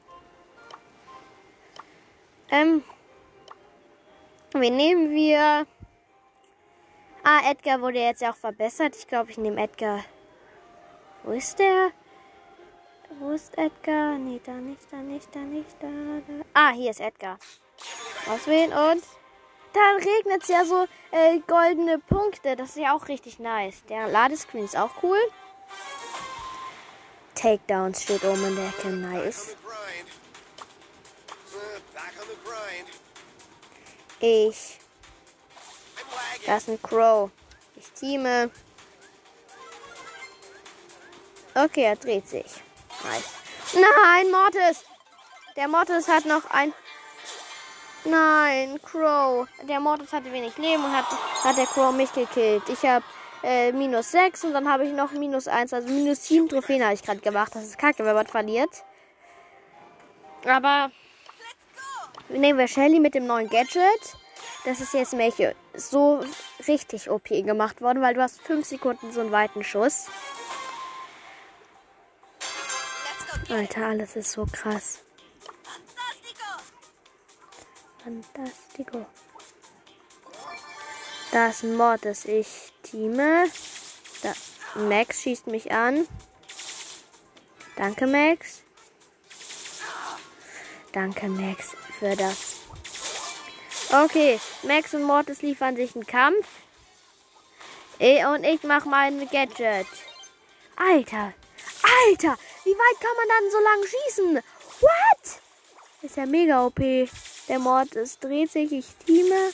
Ähm, 2.50 2.84
wen 4.62 4.76
nehmen 4.76 5.12
wir? 5.12 5.68
Ah, 7.24 7.42
Edgar 7.50 7.82
wurde 7.82 8.00
jetzt 8.00 8.24
auch 8.24 8.36
verbessert. 8.36 8.96
Ich 8.96 9.08
glaube, 9.08 9.32
ich 9.32 9.38
nehme 9.38 9.62
Edgar. 9.62 10.04
Wo 11.24 11.32
ist 11.32 11.58
der? 11.58 11.92
Wo 13.20 13.32
ist 13.32 13.58
Edgar? 13.58 14.18
Nee, 14.18 14.42
da 14.46 14.54
nicht, 14.54 14.92
da 14.92 14.98
nicht, 14.98 15.36
da 15.36 15.40
nicht, 15.40 15.76
da, 15.80 15.88
da. 15.88 16.44
Ah, 16.54 16.72
hier 16.72 16.92
ist 16.92 17.00
Edgar. 17.00 17.38
Auswählen 18.30 18.72
und 18.72 19.04
dann 19.74 19.96
regnet 19.96 20.44
es 20.44 20.48
ja 20.48 20.64
so 20.66 20.86
äh, 21.12 21.40
goldene 21.48 22.00
Punkte. 22.00 22.56
Das 22.56 22.70
ist 22.70 22.78
ja 22.78 22.96
auch 22.96 23.08
richtig 23.08 23.40
nice. 23.40 23.84
Der 23.90 24.08
Ladescreen 24.08 24.66
ist 24.66 24.78
auch 24.78 25.04
cool. 25.04 25.20
Takedowns 27.36 28.04
steht 28.04 28.24
oben 28.24 28.46
in 28.46 28.56
der 28.56 28.68
Ecke. 28.68 28.88
Nice. 28.88 29.56
Ich. 34.20 34.80
Das 36.46 36.64
ist 36.64 36.70
ein 36.70 36.82
Crow. 36.82 37.30
Ich 37.76 37.92
teame. 37.92 38.50
Okay, 41.54 41.84
er 41.84 41.96
dreht 41.96 42.28
sich. 42.28 42.46
Nice. 43.04 43.34
Nein, 43.74 44.32
Mortis. 44.32 44.84
Der 45.56 45.68
Mortis 45.68 46.08
hat 46.08 46.26
noch 46.26 46.50
ein... 46.50 46.74
Nein, 48.04 48.80
Crow. 48.82 49.48
Der 49.64 49.80
Mortis 49.80 50.14
hatte 50.14 50.32
wenig 50.32 50.58
Leben 50.58 50.84
und 50.84 50.96
hat, 50.96 51.06
hat 51.44 51.58
der 51.58 51.66
Crow 51.66 51.94
mich 51.94 52.12
gekillt. 52.14 52.68
Ich 52.70 52.84
habe 52.84 53.06
äh, 53.44 53.72
minus 53.72 54.12
6 54.12 54.46
und 54.46 54.54
dann 54.54 54.70
habe 54.70 54.86
ich 54.86 54.94
noch 54.94 55.12
minus 55.12 55.48
1. 55.48 55.74
Also 55.74 55.88
minus 55.88 56.26
7 56.26 56.50
Trophäen 56.50 56.84
habe 56.84 56.94
ich 56.94 57.04
gerade 57.04 57.20
gemacht. 57.20 57.56
Das 57.56 57.64
ist 57.64 57.78
kacke, 57.78 58.06
wenn 58.06 58.16
man 58.16 58.28
verliert. 58.28 58.84
Aber 60.46 60.92
nehmen 62.30 62.60
wir 62.60 62.68
Shelly 62.68 63.00
mit 63.00 63.16
dem 63.16 63.28
neuen 63.28 63.50
Gadget. 63.50 64.18
Das 64.64 64.82
ist 64.82 64.94
jetzt 64.94 65.18
welche 65.18 65.56
so 65.74 66.24
richtig 66.68 67.10
OP 67.10 67.28
gemacht 67.30 67.82
worden, 67.82 68.02
weil 68.02 68.14
du 68.14 68.22
hast 68.22 68.42
5 68.42 68.66
Sekunden 68.66 69.12
so 69.12 69.22
einen 69.22 69.32
weiten 69.32 69.64
Schuss. 69.64 70.08
Alter, 73.50 73.86
alles 73.88 74.16
ist 74.16 74.32
so 74.32 74.46
krass. 74.52 75.00
Fantastico. 78.04 79.06
Da 81.32 81.48
ist 81.48 81.64
ein 81.64 81.76
Mortis. 81.76 82.26
Ich 82.26 82.74
teame. 82.84 83.46
Da. 84.22 84.34
Max 84.76 85.22
schießt 85.22 85.48
mich 85.48 85.72
an. 85.72 86.08
Danke, 87.76 88.08
Max. 88.08 88.62
Danke, 90.92 91.28
Max, 91.28 91.76
für 92.00 92.16
das. 92.16 92.56
Okay, 93.92 94.40
Max 94.64 94.94
und 94.94 95.04
Mortis 95.04 95.42
liefern 95.42 95.76
sich 95.76 95.96
einen 95.96 96.06
Kampf. 96.06 96.48
Und 98.00 98.44
ich 98.44 98.64
mach 98.64 98.86
mein 98.86 99.20
Gadget. 99.30 99.88
Alter, 100.76 101.34
Alter, 102.08 102.38
wie 102.64 102.72
weit 102.72 103.00
kann 103.00 103.16
man 103.16 103.30
dann 103.30 103.52
so 103.52 103.60
lang 103.60 103.84
schießen? 103.84 104.44
What? 104.82 105.42
Ist 106.02 106.18
ja 106.18 106.26
mega 106.26 106.66
OP. 106.66 106.80
Der 107.48 107.60
Mortis 107.60 108.20
dreht 108.20 108.52
sich, 108.52 108.72
ich 108.72 108.88
teame. 109.06 109.54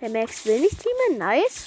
Der 0.00 0.10
Max 0.10 0.44
will 0.44 0.60
nicht 0.60 0.78
teamen, 0.80 1.18
nice. 1.18 1.66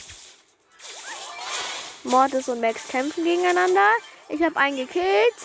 Mortis 2.03 2.48
und 2.48 2.62
Max 2.62 2.88
kämpfen 2.88 3.24
gegeneinander. 3.24 3.89
Ich 4.29 4.41
habe 4.41 4.56
einen 4.58 4.77
gekillt. 4.77 5.36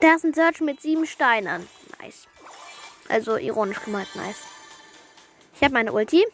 Da 0.00 0.14
ist 0.14 0.24
ein 0.24 0.34
Search 0.34 0.60
mit 0.60 0.80
sieben 0.80 1.06
Steinen. 1.06 1.68
Nice. 2.06 2.28
Also 3.08 3.36
ironisch 3.36 3.82
gemeint, 3.82 4.14
nice. 4.14 4.44
Ich 5.54 5.62
habe 5.62 5.74
meine 5.74 5.92
Ulti. 5.92 6.24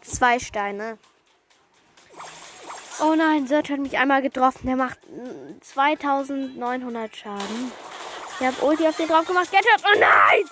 Zwei 0.00 0.38
Steine. 0.38 0.98
Oh 3.00 3.14
nein, 3.14 3.46
Search 3.46 3.70
hat 3.70 3.80
mich 3.80 3.98
einmal 3.98 4.22
getroffen. 4.22 4.66
Der 4.66 4.76
macht 4.76 4.98
2900 5.60 7.16
Schaden. 7.16 7.72
Ich 8.38 8.46
habe 8.46 8.64
Ulti 8.64 8.86
auf 8.86 8.96
den 8.96 9.08
drauf 9.08 9.26
gemacht. 9.26 9.50
Gadget. 9.50 9.84
Oh 9.84 9.98
nein! 9.98 10.44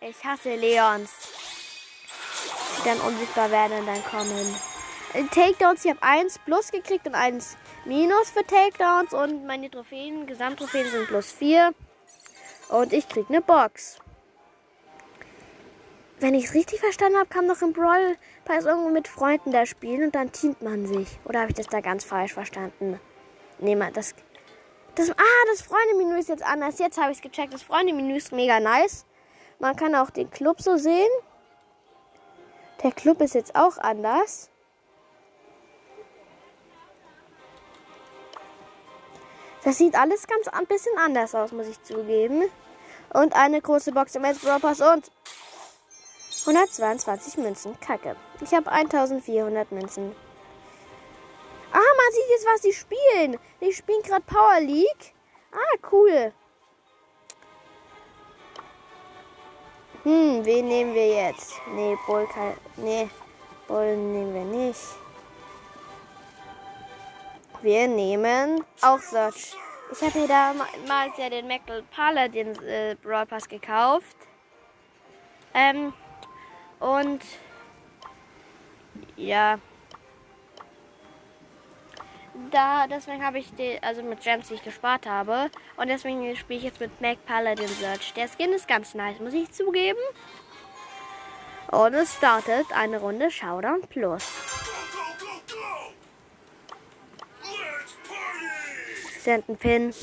Ich 0.00 0.24
hasse 0.24 0.54
Leons. 0.54 1.10
Die 2.78 2.84
dann 2.84 3.00
unsichtbar 3.00 3.50
werden 3.50 3.78
und 3.78 3.86
dann 3.86 4.04
kommen. 4.04 4.56
Takedowns, 5.30 5.84
ich 5.84 5.90
habe 5.90 6.02
1 6.02 6.38
plus 6.40 6.70
gekriegt 6.70 7.06
und 7.06 7.14
1 7.14 7.56
minus 7.84 8.30
für 8.30 8.44
Takedowns. 8.46 9.12
Und 9.12 9.46
meine 9.46 9.70
Trophäen, 9.70 10.26
Gesamttrophäen 10.26 10.90
sind 10.90 11.06
plus 11.06 11.30
4. 11.32 11.74
Und 12.72 12.94
ich 12.94 13.06
krieg 13.06 13.26
eine 13.28 13.42
Box. 13.42 13.98
Wenn 16.20 16.32
ich 16.32 16.46
es 16.46 16.54
richtig 16.54 16.80
verstanden 16.80 17.18
habe, 17.18 17.28
kann 17.28 17.46
doch 17.46 17.60
im 17.60 17.74
Brawl 17.74 18.16
Pass 18.46 18.64
irgendwo 18.64 18.88
mit 18.88 19.08
Freunden 19.08 19.52
da 19.52 19.66
spielen 19.66 20.04
und 20.04 20.14
dann 20.14 20.32
teamt 20.32 20.62
man 20.62 20.86
sich. 20.86 21.18
Oder 21.26 21.40
habe 21.40 21.50
ich 21.50 21.56
das 21.56 21.66
da 21.66 21.80
ganz 21.80 22.02
falsch 22.02 22.32
verstanden? 22.32 22.98
Nee, 23.58 23.76
mal, 23.76 23.92
das. 23.92 24.14
Das, 24.94 25.10
ah, 25.10 25.46
das 25.50 25.60
Freunde-Menü 25.60 26.18
ist 26.18 26.30
jetzt 26.30 26.42
anders. 26.42 26.78
Jetzt 26.78 26.98
habe 26.98 27.12
ich 27.12 27.18
es 27.18 27.22
gecheckt. 27.22 27.52
Das 27.52 27.62
Freunde-Menü 27.62 28.16
ist 28.16 28.32
mega 28.32 28.58
nice. 28.58 29.04
Man 29.58 29.76
kann 29.76 29.94
auch 29.94 30.08
den 30.08 30.30
Club 30.30 30.62
so 30.62 30.78
sehen. 30.78 31.10
Der 32.82 32.92
Club 32.92 33.20
ist 33.20 33.34
jetzt 33.34 33.54
auch 33.54 33.76
anders. 33.76 34.48
Das 39.64 39.78
sieht 39.78 39.94
alles 39.94 40.26
ganz 40.26 40.48
ein 40.48 40.66
bisschen 40.66 40.96
anders 40.98 41.34
aus, 41.34 41.52
muss 41.52 41.68
ich 41.68 41.82
zugeben. 41.82 42.42
Und 43.12 43.34
eine 43.34 43.60
große 43.60 43.92
Box 43.92 44.14
im 44.16 44.22
Pass 44.22 44.80
und 44.80 45.10
122 46.46 47.36
Münzen. 47.36 47.78
Kacke. 47.80 48.16
Ich 48.40 48.52
habe 48.52 48.70
1400 48.70 49.70
Münzen. 49.70 50.14
Ah, 51.72 51.78
man 51.78 52.12
sieht 52.12 52.30
jetzt, 52.30 52.46
was 52.46 52.60
die 52.62 52.72
spielen. 52.72 53.38
Die 53.60 53.72
spielen 53.72 54.02
gerade 54.02 54.22
Power 54.22 54.60
League. 54.60 55.14
Ah, 55.52 55.88
cool. 55.92 56.32
Hm, 60.02 60.44
wen 60.44 60.66
nehmen 60.66 60.94
wir 60.94 61.06
jetzt? 61.06 61.54
Nee, 61.68 61.96
Bull 62.06 62.26
kann. 62.26 62.54
Nee, 62.76 63.08
Bull 63.68 63.96
nehmen 63.96 64.34
wir 64.34 64.44
nicht. 64.44 64.80
Wir 67.62 67.86
nehmen 67.86 68.64
auch 68.80 68.98
Search. 68.98 69.54
Ich 69.92 70.02
habe 70.02 70.18
mir 70.18 70.26
damals 70.26 71.16
ja 71.16 71.30
den 71.30 71.46
Meckle 71.46 71.84
Paladin 71.94 72.56
äh, 72.64 72.96
Brawl 73.00 73.24
Pass 73.24 73.48
gekauft. 73.48 74.16
Ähm, 75.54 75.92
und 76.80 77.20
ja. 79.16 79.58
Da, 82.50 82.86
deswegen 82.88 83.24
habe 83.24 83.38
ich 83.38 83.54
die, 83.54 83.78
also 83.82 84.02
mit 84.02 84.22
Gems, 84.22 84.48
die 84.48 84.54
ich 84.54 84.62
gespart 84.64 85.06
habe. 85.06 85.50
Und 85.76 85.88
deswegen 85.88 86.34
spiele 86.34 86.58
ich 86.58 86.64
jetzt 86.64 86.80
mit 86.80 87.00
Mac 87.00 87.24
Paladin 87.26 87.68
Search. 87.68 88.12
Der 88.14 88.26
Skin 88.28 88.52
ist 88.52 88.66
ganz 88.66 88.94
nice, 88.94 89.20
muss 89.20 89.34
ich 89.34 89.52
zugeben. 89.52 90.00
Und 91.70 91.94
es 91.94 92.16
startet 92.16 92.66
eine 92.74 92.98
Runde 92.98 93.30
Showdown 93.30 93.82
Plus. 93.82 94.61
Senden 99.22 99.56
Pin. 99.56 99.94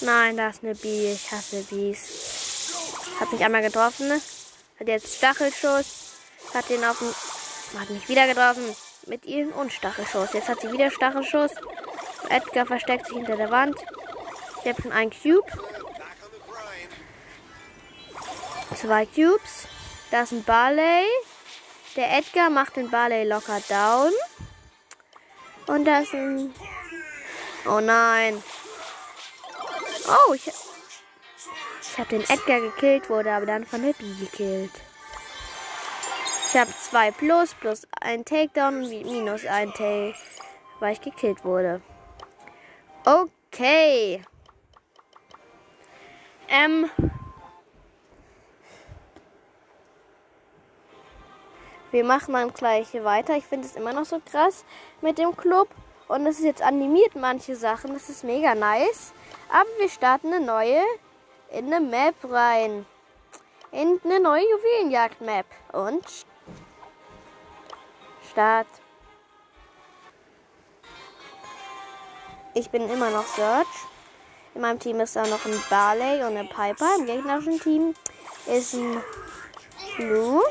Nein, 0.00 0.36
da 0.36 0.48
ist 0.48 0.64
eine 0.64 0.74
Bee. 0.74 1.12
Ich 1.12 1.30
hasse 1.30 1.62
Bees. 1.64 3.12
Hat 3.20 3.30
mich 3.30 3.44
einmal 3.44 3.60
getroffen. 3.60 4.10
Hat 4.10 4.88
jetzt 4.88 5.16
Stachelschuss. 5.16 6.14
Hat 6.54 6.68
den 6.70 6.82
auf 6.84 6.98
dem. 6.98 7.78
Hat 7.78 7.90
mich 7.90 8.08
wieder 8.08 8.26
getroffen. 8.26 8.74
Mit 9.06 9.26
ihm 9.26 9.50
und 9.52 9.72
Stachelschuss. 9.72 10.32
Jetzt 10.32 10.48
hat 10.48 10.60
sie 10.62 10.72
wieder 10.72 10.90
Stachelschuss. 10.90 11.50
Edgar 12.30 12.64
versteckt 12.64 13.06
sich 13.06 13.16
hinter 13.16 13.36
der 13.36 13.50
Wand. 13.50 13.76
Ich 14.62 14.70
habe 14.70 14.80
schon 14.80 14.92
einen 14.92 15.10
Cube. 15.10 15.50
Zwei 18.74 19.04
Cubes. 19.04 19.68
Da 20.10 20.22
ist 20.22 20.32
ein 20.32 20.44
Barley. 20.44 21.04
Der 21.96 22.16
Edgar 22.16 22.48
macht 22.48 22.76
den 22.76 22.90
Barley 22.90 23.24
locker 23.24 23.60
down. 23.68 24.12
Und 25.66 25.84
da 25.84 26.00
ist 26.00 26.14
ein. 26.14 26.54
Oh 27.66 27.80
nein. 27.80 28.42
Oh, 30.08 30.34
ich, 30.34 30.48
ich 30.48 31.98
habe 31.98 32.08
den 32.08 32.22
Edgar 32.22 32.60
gekillt, 32.60 33.08
wurde 33.08 33.32
aber 33.32 33.46
dann 33.46 33.64
von 33.64 33.82
der 33.82 33.92
Bee 33.92 34.14
gekillt. 34.18 34.72
Ich 36.48 36.56
habe 36.58 36.70
2 36.70 37.10
plus, 37.12 37.54
plus 37.54 37.86
ein 38.00 38.24
Takedown, 38.24 38.80
minus 38.80 39.46
ein 39.46 39.72
Take, 39.72 40.14
weil 40.80 40.92
ich 40.92 41.00
gekillt 41.00 41.44
wurde. 41.44 41.80
Okay. 43.04 44.22
Ähm. 46.48 46.90
Wir 51.90 52.04
machen 52.04 52.34
dann 52.34 52.52
gleich 52.52 52.92
weiter. 53.04 53.36
Ich 53.36 53.46
finde 53.46 53.66
es 53.66 53.76
immer 53.76 53.92
noch 53.92 54.04
so 54.04 54.20
krass 54.20 54.64
mit 55.00 55.18
dem 55.18 55.36
Club. 55.36 55.68
Und 56.08 56.26
es 56.26 56.38
ist 56.38 56.44
jetzt 56.44 56.62
animiert, 56.62 57.14
manche 57.14 57.56
Sachen. 57.56 57.94
Das 57.94 58.08
ist 58.08 58.24
mega 58.24 58.54
nice. 58.54 59.12
Aber 59.48 59.68
wir 59.78 59.88
starten 59.88 60.32
eine 60.32 60.44
neue 60.44 60.82
in 61.50 61.72
eine 61.72 61.84
Map 61.84 62.14
rein. 62.24 62.86
In 63.70 64.00
eine 64.04 64.20
neue 64.20 64.42
Juwelenjagd-Map. 64.42 65.46
Und 65.72 66.04
Start. 68.30 68.66
Ich 72.54 72.70
bin 72.70 72.88
immer 72.88 73.10
noch 73.10 73.26
Search. 73.26 73.66
In 74.54 74.60
meinem 74.60 74.78
Team 74.78 75.00
ist 75.00 75.16
da 75.16 75.26
noch 75.26 75.44
ein 75.46 75.62
Barley 75.70 76.22
und 76.24 76.36
ein 76.36 76.48
Piper. 76.48 76.96
Im 76.98 77.06
gegnerischen 77.06 77.58
Team 77.60 77.94
ist 78.46 78.74
ein 78.74 79.02
Blue, 79.96 80.42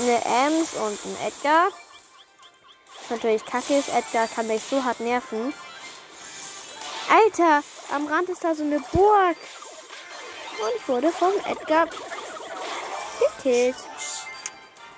eine 0.00 0.24
Ems 0.24 0.74
und 0.74 0.98
ein 1.04 1.28
Edgar. 1.28 1.68
Was 3.04 3.10
natürlich 3.10 3.44
kacke 3.44 3.76
ist, 3.76 3.90
Edgar 3.90 4.26
kann 4.28 4.46
mich 4.46 4.62
so 4.62 4.82
hart 4.82 5.00
nerven. 5.00 5.52
Alter, 7.10 7.62
am 7.92 8.06
Rand 8.06 8.30
ist 8.30 8.42
da 8.42 8.54
so 8.54 8.62
eine 8.62 8.80
Burg. 8.92 9.36
Und 10.58 10.88
wurde 10.88 11.12
vom 11.12 11.32
Edgar 11.46 11.86
gekillt. 13.18 13.76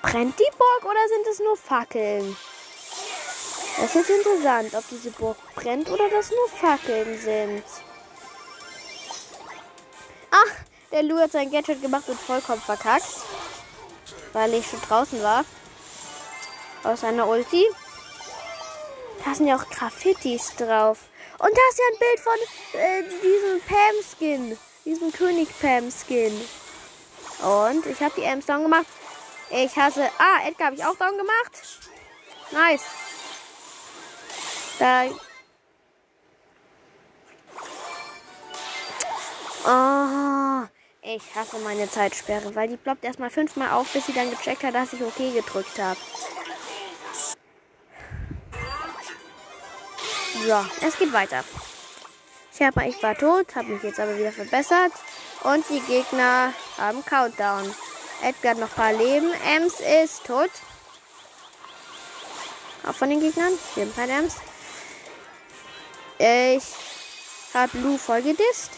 Brennt 0.03 0.39
die 0.39 0.57
Burg 0.57 0.85
oder 0.85 1.09
sind 1.09 1.27
es 1.33 1.41
nur 1.41 1.57
Fackeln? 1.57 2.37
Das 3.79 3.97
ist 3.97 4.09
interessant, 4.09 4.75
ob 4.75 4.89
diese 4.89 5.11
Burg 5.11 5.37
brennt 5.57 5.91
oder 5.91 6.09
das 6.09 6.31
nur 6.31 6.49
Fackeln 6.49 7.19
sind. 7.19 7.65
Ach, 10.31 10.55
der 10.93 11.03
Lou 11.03 11.19
hat 11.19 11.33
sein 11.33 11.51
Gadget 11.51 11.83
gemacht 11.83 12.09
und 12.09 12.21
vollkommen 12.21 12.63
verkackt. 12.63 13.09
Weil 14.33 14.55
ich 14.55 14.67
schon 14.69 14.81
draußen 14.83 15.21
war. 15.23 15.45
Aus 16.85 17.01
seiner 17.01 17.27
Ulti. 17.27 17.67
Da 19.25 19.35
sind 19.35 19.49
ja 19.49 19.57
auch 19.57 19.69
Graffitis 19.71 20.55
drauf. 20.57 21.09
Und 21.39 21.51
da 21.51 21.61
ist 21.71 21.79
ja 21.79 21.85
ein 21.93 21.99
Bild 21.99 22.21
von 22.21 22.81
äh, 22.81 23.03
diesem 23.23 23.61
Pam-Skin. 23.61 24.59
Diesem 24.85 25.13
König 25.13 25.49
Pam-Skin. 25.61 26.33
Und 27.43 27.87
ich 27.87 28.01
habe 28.01 28.15
die 28.17 28.23
Ems 28.23 28.47
down 28.47 28.63
gemacht. 28.63 28.87
Ich 29.51 29.77
hasse. 29.77 30.09
Ah, 30.19 30.47
Edgar 30.47 30.67
habe 30.67 30.77
ich 30.77 30.85
auch 30.85 30.97
down 30.97 31.17
gemacht. 31.17 31.53
Nice. 32.51 32.85
Da. 34.79 35.05
Oh, 39.69 40.69
ich 41.03 41.23
hasse 41.35 41.59
meine 41.59 41.91
Zeitsperre, 41.91 42.55
weil 42.55 42.69
die 42.69 42.77
ploppt 42.77 43.05
erstmal 43.05 43.31
fünfmal 43.31 43.71
auf, 43.73 43.93
bis 43.93 44.07
sie 44.07 44.13
dann 44.13 44.31
gecheckt 44.31 44.63
hat, 44.63 44.75
dass 44.75 44.93
ich 44.93 45.03
okay 45.03 45.33
gedrückt 45.33 45.79
habe. 45.79 45.99
So, 50.45 50.65
es 50.87 50.99
geht 50.99 51.13
weiter. 51.13 51.45
Ich, 52.53 52.61
hab, 52.61 52.77
ich 52.87 53.03
war 53.03 53.17
tot, 53.17 53.55
habe 53.55 53.69
mich 53.69 53.83
jetzt 53.83 54.01
aber 54.01 54.17
wieder 54.19 54.33
verbessert. 54.33 54.93
Und 55.43 55.65
die 55.69 55.81
Gegner 55.81 56.53
haben 56.79 57.05
Countdown. 57.05 57.75
Edgar 58.23 58.53
hat 58.53 58.59
noch 58.59 58.69
ein 58.69 58.75
paar 58.75 58.93
Leben. 58.93 59.33
Ems 59.45 59.81
ist 59.81 60.25
tot. 60.27 60.51
Auch 62.87 62.95
von 62.95 63.11
den 63.11 63.21
Gegnern. 63.21 63.53
Wir 63.75 63.85
haben 63.85 63.95
keine 63.95 64.13
Ems. 64.13 64.37
Ich 66.19 66.65
habe 67.55 67.79
Lou 67.79 67.99
voll 67.99 68.23
gedisst. 68.23 68.71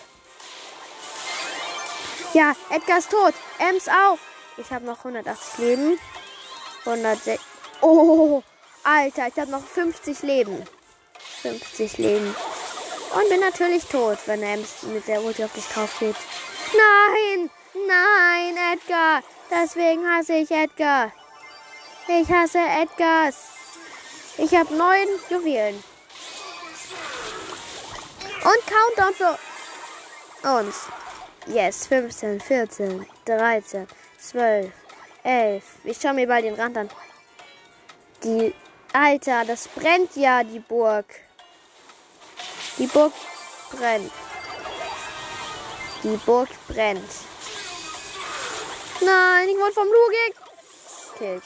Ja, 2.35 2.55
Edgar 2.71 2.99
ist 2.99 3.11
tot. 3.11 3.35
Ems 3.59 3.89
auch. 3.89 4.19
Ich 4.57 4.71
habe 4.71 4.85
noch 4.85 4.99
180 4.99 5.59
Leben. 5.59 5.99
106. 6.85 7.43
Oh, 7.81 8.43
Alter, 8.83 9.29
ich 9.29 9.37
habe 9.37 9.51
noch 9.51 9.65
50 9.65 10.23
Leben. 10.23 10.65
50 11.43 11.99
Leben. 11.99 12.35
Und 13.15 13.29
bin 13.31 13.41
natürlich 13.41 13.85
tot, 13.87 14.19
wenn 14.27 14.43
Ems 14.43 14.83
mit 14.83 15.09
der 15.09 15.23
Ulti 15.23 15.45
auf 15.45 15.53
dich 15.53 15.67
drauf 15.67 15.97
geht. 15.99 16.17
Nein! 16.73 17.51
Nein, 17.87 18.57
Edgar! 18.75 19.23
Deswegen 19.51 20.07
hasse 20.07 20.35
ich 20.35 20.51
Edgar. 20.51 21.13
Ich 22.07 22.29
hasse 22.31 22.59
Edgars. 22.59 23.37
Ich 24.37 24.55
habe 24.55 24.75
neun 24.75 25.09
Juwelen. 25.31 25.83
Und 28.45 28.67
Countdown 28.67 29.15
für 29.15 29.39
uns. 30.49 30.87
Yes, 31.47 31.87
15, 31.87 32.41
14, 32.41 33.07
13, 33.25 33.87
12, 34.19 34.73
11. 35.23 35.65
Ich 35.85 35.99
schau 36.01 36.13
mir 36.13 36.27
bald 36.27 36.45
den 36.45 36.55
Rand 36.55 36.77
an. 36.77 36.91
Die. 38.23 38.55
Alter, 38.93 39.45
das 39.45 39.69
brennt 39.69 40.17
ja, 40.17 40.43
die 40.43 40.61
Burg. 40.61 41.07
Die 42.79 42.87
Burg 42.87 43.13
brennt. 43.73 44.13
Die 46.05 46.17
Burg 46.25 46.49
brennt. 46.69 47.11
Nein, 49.01 49.49
ich 49.49 49.57
wurde 49.57 49.73
vom 49.73 49.87
Lugik 49.87 50.35
gekillt. 51.13 51.43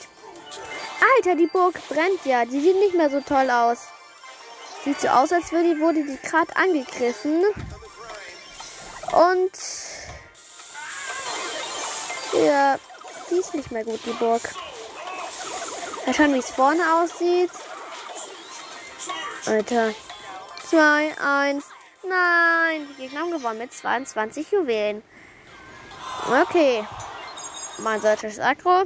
Alter, 1.16 1.34
die 1.34 1.46
Burg 1.46 1.74
brennt 1.88 2.24
ja. 2.24 2.44
Die 2.44 2.60
sieht 2.60 2.76
nicht 2.76 2.94
mehr 2.94 3.10
so 3.10 3.20
toll 3.20 3.50
aus. 3.50 3.78
Sieht 4.84 5.00
so 5.00 5.08
aus, 5.08 5.32
als 5.32 5.52
würde, 5.52 5.78
wurde 5.80 6.04
die 6.04 6.18
gerade 6.18 6.54
angegriffen. 6.54 7.44
Und 9.12 9.52
ja, 12.32 12.78
die 13.30 13.36
ist 13.36 13.54
nicht 13.54 13.70
mehr 13.70 13.84
gut, 13.84 14.00
die 14.04 14.12
Burg. 14.12 14.42
Mal 16.04 16.14
schauen, 16.14 16.34
wie 16.34 16.38
es 16.38 16.50
vorne 16.50 16.82
aussieht. 16.94 17.50
Alter. 19.46 19.94
2, 20.72 21.12
1. 21.22 21.64
Nein, 22.02 22.88
die 22.88 23.02
Gegner 23.02 23.20
haben 23.20 23.30
gewonnen 23.30 23.58
mit 23.58 23.74
22 23.74 24.52
Juwelen. 24.52 25.02
Okay. 26.30 26.82
Mein 27.76 28.00
solches 28.00 28.38
Akro. 28.38 28.84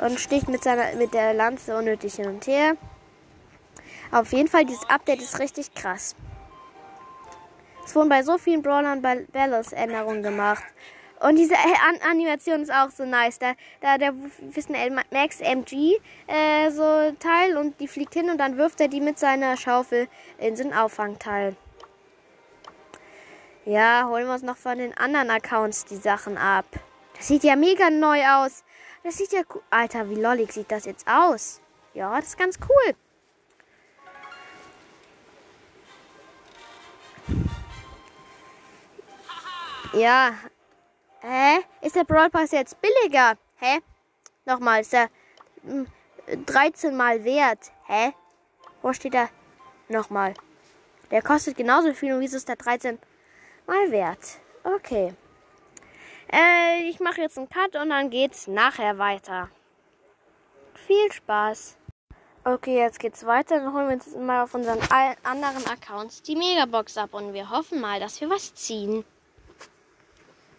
Und 0.00 0.20
sticht 0.20 0.46
mit, 0.50 0.62
seiner, 0.62 0.94
mit 0.96 1.14
der 1.14 1.32
Lanze 1.32 1.74
unnötig 1.74 2.16
hin 2.16 2.26
und 2.26 2.46
her. 2.46 2.76
Auf 4.12 4.30
jeden 4.34 4.48
Fall, 4.48 4.66
dieses 4.66 4.86
Update 4.90 5.22
ist 5.22 5.38
richtig 5.38 5.72
krass. 5.72 6.14
Es 7.86 7.94
wurden 7.94 8.10
bei 8.10 8.22
so 8.22 8.36
vielen 8.36 8.60
Brawlern 8.60 9.00
Balance 9.00 9.74
Änderungen 9.74 10.22
gemacht. 10.22 10.64
Und 11.20 11.36
diese 11.36 11.54
An 11.56 12.00
Animation 12.08 12.62
ist 12.62 12.72
auch 12.72 12.90
so 12.90 13.04
nice. 13.04 13.38
Da, 13.38 13.54
da 13.80 13.98
der 13.98 14.14
wissen 14.40 14.76
Max 15.10 15.40
MG 15.40 15.98
äh, 16.26 16.70
so 16.70 17.12
Teil 17.18 17.56
und 17.56 17.80
die 17.80 17.88
fliegt 17.88 18.14
hin 18.14 18.30
und 18.30 18.38
dann 18.38 18.56
wirft 18.56 18.80
er 18.80 18.88
die 18.88 19.00
mit 19.00 19.18
seiner 19.18 19.56
Schaufel 19.56 20.08
in 20.38 20.56
so 20.56 20.64
ein 20.64 20.72
Auffangteil. 20.72 21.56
Ja, 23.64 24.06
holen 24.08 24.26
wir 24.26 24.34
uns 24.34 24.42
noch 24.42 24.56
von 24.56 24.78
den 24.78 24.96
anderen 24.96 25.30
Accounts 25.30 25.84
die 25.84 25.96
Sachen 25.96 26.38
ab. 26.38 26.64
Das 27.16 27.28
sieht 27.28 27.42
ja 27.42 27.56
mega 27.56 27.90
neu 27.90 28.24
aus. 28.26 28.64
Das 29.02 29.18
sieht 29.18 29.32
ja 29.32 29.42
cool. 29.52 29.62
Alter, 29.70 30.08
wie 30.08 30.14
lollig 30.14 30.52
sieht 30.52 30.70
das 30.70 30.84
jetzt 30.84 31.06
aus? 31.08 31.60
Ja, 31.94 32.16
das 32.16 32.28
ist 32.28 32.38
ganz 32.38 32.58
cool. 32.68 32.94
Ja, 39.92 40.32
Hä? 41.20 41.58
Ist 41.80 41.96
der 41.96 42.04
Brawl 42.04 42.30
Pass 42.30 42.52
jetzt 42.52 42.80
billiger? 42.80 43.36
Hä? 43.56 43.80
Nochmal, 44.44 44.82
ist 44.82 44.94
er 44.94 45.08
13 46.46 46.90
hm, 46.90 46.96
mal 46.96 47.24
wert? 47.24 47.72
Hä? 47.86 48.12
Wo 48.82 48.92
steht 48.92 49.14
er? 49.14 49.28
Nochmal. 49.88 50.34
Der 51.10 51.22
kostet 51.22 51.56
genauso 51.56 51.92
viel 51.92 52.12
und 52.14 52.20
wieso 52.20 52.36
ist 52.36 52.48
der 52.48 52.56
13 52.56 52.98
mal 53.66 53.90
wert? 53.90 54.38
Okay. 54.62 55.14
Äh, 56.32 56.82
ich 56.88 57.00
mache 57.00 57.22
jetzt 57.22 57.38
einen 57.38 57.48
Cut 57.48 57.74
und 57.74 57.90
dann 57.90 58.10
geht's 58.10 58.46
nachher 58.46 58.98
weiter. 58.98 59.48
Viel 60.74 61.10
Spaß. 61.10 61.76
Okay, 62.44 62.78
jetzt 62.78 63.00
geht's 63.00 63.26
weiter. 63.26 63.58
Dann 63.58 63.72
holen 63.72 63.88
wir 63.88 63.94
uns 63.94 64.14
mal 64.14 64.44
auf 64.44 64.54
unseren 64.54 64.80
anderen 65.22 65.66
Accounts 65.66 66.22
die 66.22 66.36
Megabox 66.36 66.96
ab 66.96 67.12
und 67.12 67.32
wir 67.32 67.50
hoffen 67.50 67.80
mal, 67.80 67.98
dass 67.98 68.20
wir 68.20 68.30
was 68.30 68.54
ziehen. 68.54 69.04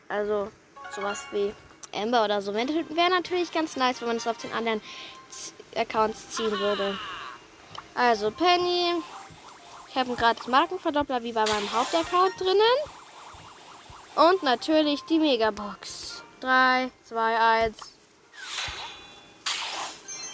Also 0.10 0.52
sowas 0.94 1.26
wie 1.32 1.54
Amber 1.94 2.26
oder 2.26 2.42
so. 2.42 2.54
Wäre 2.54 3.10
natürlich 3.10 3.52
ganz 3.52 3.76
nice, 3.76 4.02
wenn 4.02 4.10
man 4.10 4.18
es 4.18 4.28
auf 4.28 4.38
den 4.38 4.52
anderen 4.52 4.82
Accounts 5.76 6.32
ziehen 6.32 6.52
würde. 6.60 6.98
Also 7.96 8.32
Penny. 8.32 8.96
Ich 9.88 9.96
habe 9.96 10.10
einen 10.10 10.18
gratis 10.18 10.48
Markenverdoppler 10.48 11.24
wie 11.24 11.34
bei 11.34 11.46
meinem 11.46 11.72
Hauptaccount 11.72 12.40
drinnen. 12.40 12.62
Und 14.16 14.44
natürlich 14.44 15.04
die 15.06 15.20
Megabox. 15.20 16.24
3, 16.42 16.92
2, 17.06 17.40
1. 17.40 17.78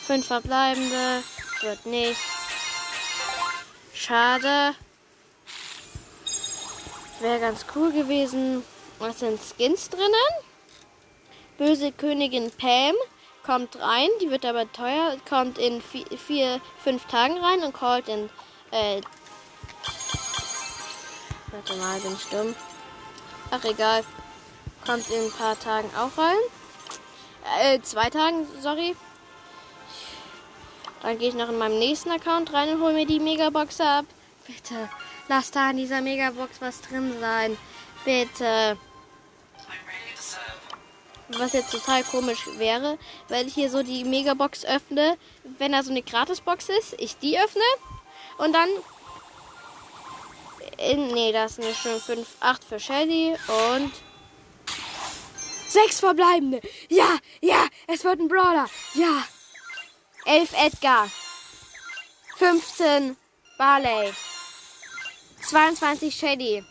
5 0.07 0.25
verbleibende. 0.25 1.23
Wird 1.61 1.85
nichts. 1.85 2.21
Schade. 3.93 4.75
Wäre 7.19 7.39
ganz 7.39 7.65
cool 7.75 7.91
gewesen. 7.91 8.63
Was 8.99 9.19
sind 9.19 9.39
Skins 9.41 9.89
drinnen? 9.89 10.09
Böse 11.57 11.91
Königin 11.91 12.51
Pam 12.51 12.95
kommt 13.45 13.79
rein, 13.79 14.09
die 14.21 14.31
wird 14.31 14.45
aber 14.45 14.71
teuer, 14.71 15.17
kommt 15.27 15.57
in 15.57 15.81
vier, 15.81 16.05
vier 16.17 16.61
fünf 16.83 17.05
Tagen 17.05 17.37
rein 17.37 17.63
und 17.63 17.73
callt 17.73 18.07
in, 18.07 18.29
äh, 18.71 19.01
warte 21.51 21.75
mal, 21.75 21.99
bin 21.99 22.17
dumm. 22.31 22.55
Ach, 23.51 23.63
egal. 23.63 24.03
Kommt 24.85 25.09
in 25.09 25.25
ein 25.25 25.31
paar 25.31 25.57
Tagen 25.59 25.89
auch 25.95 26.17
rein. 26.17 26.37
Äh, 27.61 27.79
zwei 27.81 28.09
Tagen, 28.09 28.47
sorry. 28.59 28.95
Dann 31.01 31.19
gehe 31.19 31.29
ich 31.29 31.35
noch 31.35 31.49
in 31.49 31.57
meinem 31.57 31.79
nächsten 31.79 32.11
Account 32.11 32.53
rein 32.53 32.69
und 32.69 32.81
hole 32.81 32.93
mir 32.93 33.05
die 33.05 33.19
Megabox 33.19 33.79
ab. 33.79 34.05
Bitte, 34.47 34.89
lass 35.27 35.51
da 35.51 35.69
in 35.69 35.77
dieser 35.77 36.01
Megabox 36.01 36.61
was 36.61 36.81
drin 36.81 37.15
sein. 37.19 37.57
Bitte. 38.03 38.77
Was 41.29 41.53
jetzt 41.53 41.71
total 41.71 42.03
komisch 42.03 42.47
wäre, 42.57 42.99
weil 43.29 43.47
ich 43.47 43.55
hier 43.55 43.69
so 43.71 43.81
die 43.81 44.03
Megabox 44.03 44.63
öffne, 44.63 45.17
wenn 45.57 45.71
da 45.71 45.81
so 45.81 45.89
eine 45.89 46.03
Gratisbox 46.03 46.69
ist, 46.69 46.93
ich 46.99 47.17
die 47.17 47.39
öffne 47.39 47.63
und 48.37 48.53
dann. 48.53 48.69
In, 50.77 51.07
nee, 51.07 51.31
das 51.31 51.55
sind 51.55 51.75
schon 51.75 51.99
5, 51.99 52.27
8 52.39 52.63
für 52.63 52.79
Shelly 52.79 53.35
und. 53.71 53.91
6 55.69 55.99
verbleibende. 55.99 56.61
Ja, 56.89 57.17
ja, 57.41 57.67
es 57.87 58.03
wird 58.03 58.19
ein 58.19 58.27
Brawler. 58.27 58.69
Ja. 58.93 59.23
11 60.25 60.53
Edgar. 60.53 61.09
15 62.37 63.17
Barley. 63.57 64.13
22 65.41 66.15
Shady. 66.15 66.63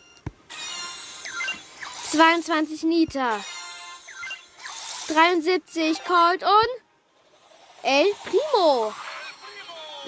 22 2.11 2.83
Nita. 2.85 3.45
73 5.09 6.03
Colt 6.05 6.43
und 6.43 6.85
El 7.83 8.07
Primo. 8.25 8.93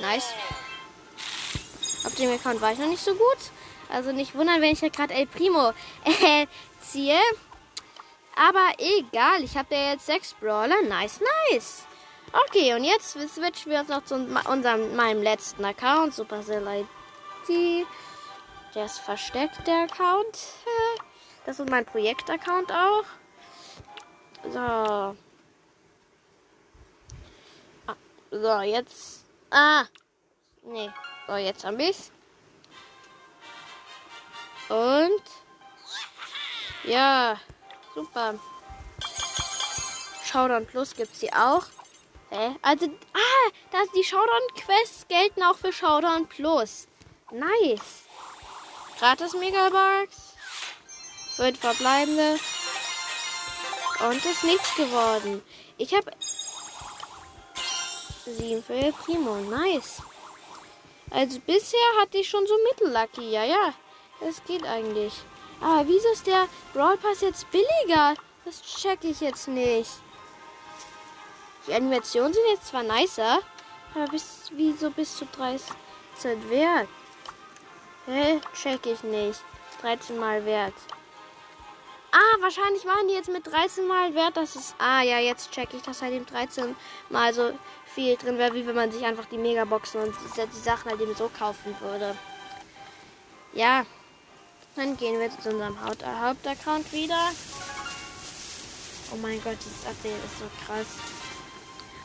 Nice. 0.01 0.33
Auf 2.05 2.15
dem 2.15 2.31
Account 2.33 2.61
war 2.61 2.73
ich 2.73 2.79
noch 2.79 2.89
nicht 2.89 3.05
so 3.05 3.15
gut. 3.15 3.51
Also 3.91 4.13
nicht 4.13 4.35
wundern, 4.35 4.61
wenn 4.61 4.73
ich 4.73 4.81
ja 4.81 4.89
gerade 4.89 5.15
El 5.15 5.27
Primo 5.27 5.73
äh, 6.05 6.47
ziehe. 6.81 7.19
Aber 8.35 8.73
egal, 8.79 9.43
ich 9.43 9.57
habe 9.57 9.75
ja 9.75 9.93
jetzt 9.93 10.07
sechs 10.07 10.35
Brawler. 10.35 10.81
Nice, 10.83 11.21
nice. 11.51 11.85
Okay, 12.33 12.75
und 12.75 12.85
jetzt 12.85 13.13
switchen 13.13 13.73
wir 13.73 13.81
uns 13.81 13.89
noch 13.89 14.05
zu 14.05 14.15
unserem, 14.15 14.95
meinem 14.97 15.23
letzten 15.23 15.65
Account, 15.65 16.15
Supercell 16.15 16.85
ID. 17.49 17.87
Der 18.75 18.85
ist 18.85 18.99
versteckt, 18.99 19.67
der 19.67 19.83
Account. 19.85 20.39
Das 21.47 21.61
ist 21.61 21.71
mein 21.71 21.87
Projekt-Account 21.87 22.73
auch. 22.73 23.05
So. 24.45 24.59
Ah, 27.87 27.97
so, 28.31 28.61
jetzt. 28.61 29.25
Ah. 29.51 29.85
Nee. 30.63 30.91
So, 31.27 31.37
jetzt 31.37 31.65
haben 31.65 31.81
ich's. 31.81 32.11
Und. 34.69 35.23
Ja, 36.85 37.41
super. 37.95 38.35
Showdown 40.25 40.67
Plus 40.67 40.95
gibt's 40.95 41.21
hier 41.21 41.33
auch. 41.35 41.67
Hä? 42.31 42.57
Also, 42.63 42.87
ah, 43.15 43.51
das, 43.71 43.91
die 43.93 44.05
Showdown-Quests 44.05 45.07
gelten 45.09 45.43
auch 45.43 45.57
für 45.57 45.73
Showdown 45.73 46.27
Plus. 46.29 46.89
Nice. 47.31 48.05
Gratis 48.99 49.35
Megabox. 49.35 50.35
Fünf 51.37 51.61
verbleibende. 51.61 52.39
Und 54.01 54.25
ist 54.25 54.45
nichts 54.45 54.75
geworden. 54.75 55.43
Ich 55.79 55.95
habe 55.95 56.11
sieben 58.27 58.63
für 58.63 58.93
Primo. 58.93 59.37
Nice. 59.37 60.03
Also 61.11 61.39
bisher 61.41 61.79
hatte 62.01 62.19
ich 62.19 62.29
schon 62.29 62.47
so 62.47 62.55
Mittellucky. 62.69 63.31
Ja, 63.31 63.45
ja. 63.45 63.73
Das 64.21 64.43
geht 64.45 64.65
eigentlich. 64.65 65.13
Aber 65.61 65.89
wieso 65.89 66.09
ist 66.09 66.27
der 66.27 66.49
Brawl 66.73 66.97
Pass 66.99 67.21
jetzt 67.23 67.51
billiger? 67.51 68.15
Das 68.45 68.63
check 68.63 69.03
ich 69.03 69.21
jetzt 69.21 69.49
nicht. 69.49 69.91
Die 71.67 71.75
Animationen 71.75 72.33
sind 72.33 72.45
jetzt 72.49 72.69
zwar 72.69 72.83
nicer, 72.83 73.41
aber 73.95 74.07
bis, 74.07 74.51
wieso 74.53 74.91
bis 74.91 75.17
zu 75.17 75.27
30 75.27 75.69
wert? 76.49 76.89
Hä? 78.07 78.41
Check 78.55 78.87
ich 78.87 79.03
nicht. 79.03 79.41
13 79.81 80.17
mal 80.19 80.45
wert. 80.45 80.75
Ah, 82.13 82.41
wahrscheinlich 82.41 82.85
waren 82.85 83.09
die 83.09 83.15
jetzt 83.15 83.29
mit 83.29 83.47
13 83.47 83.87
mal 83.87 84.15
wert. 84.15 84.37
Das 84.37 84.57
ist. 84.57 84.75
Ah, 84.79 85.03
ja, 85.03 85.19
jetzt 85.19 85.51
check 85.51 85.69
ich, 85.75 85.83
dass 85.83 86.03
halt 86.03 86.13
eben 86.13 86.27
13 86.27 86.75
mal 87.11 87.33
so 87.35 87.53
viel 87.95 88.17
drin 88.17 88.39
wäre, 88.39 88.55
wie 88.55 88.67
wenn 88.67 88.75
man 88.75 88.93
sich 88.93 89.05
einfach 89.05 89.27
die 89.27 89.39
Megaboxen 89.39 90.03
und 90.03 90.15
die, 90.37 90.59
Sachen 90.59 90.91
halt 90.91 91.01
eben 91.01 91.15
so 91.15 91.31
kaufen 91.37 91.75
würde. 91.81 92.17
Ja. 93.53 93.85
Dann 94.77 94.97
gehen 94.99 95.19
wir 95.19 95.31
zu 95.31 95.49
unserem 95.49 95.79
Hauptaccount 95.81 96.93
wieder. 96.93 97.31
Oh 99.13 99.17
mein 99.17 99.43
Gott, 99.43 99.57
dieses 99.65 99.87
Update 99.87 100.25
ist 100.25 100.39
so 100.39 100.45
krass. 100.67 100.87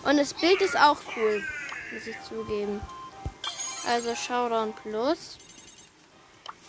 Und 0.03 0.17
das 0.17 0.33
Bild 0.33 0.61
ist 0.61 0.77
auch 0.77 0.97
cool, 1.17 1.43
muss 1.91 2.07
ich 2.07 2.15
zugeben. 2.27 2.79
Also 3.85 4.15
Showdown 4.15 4.73
Plus. 4.73 5.37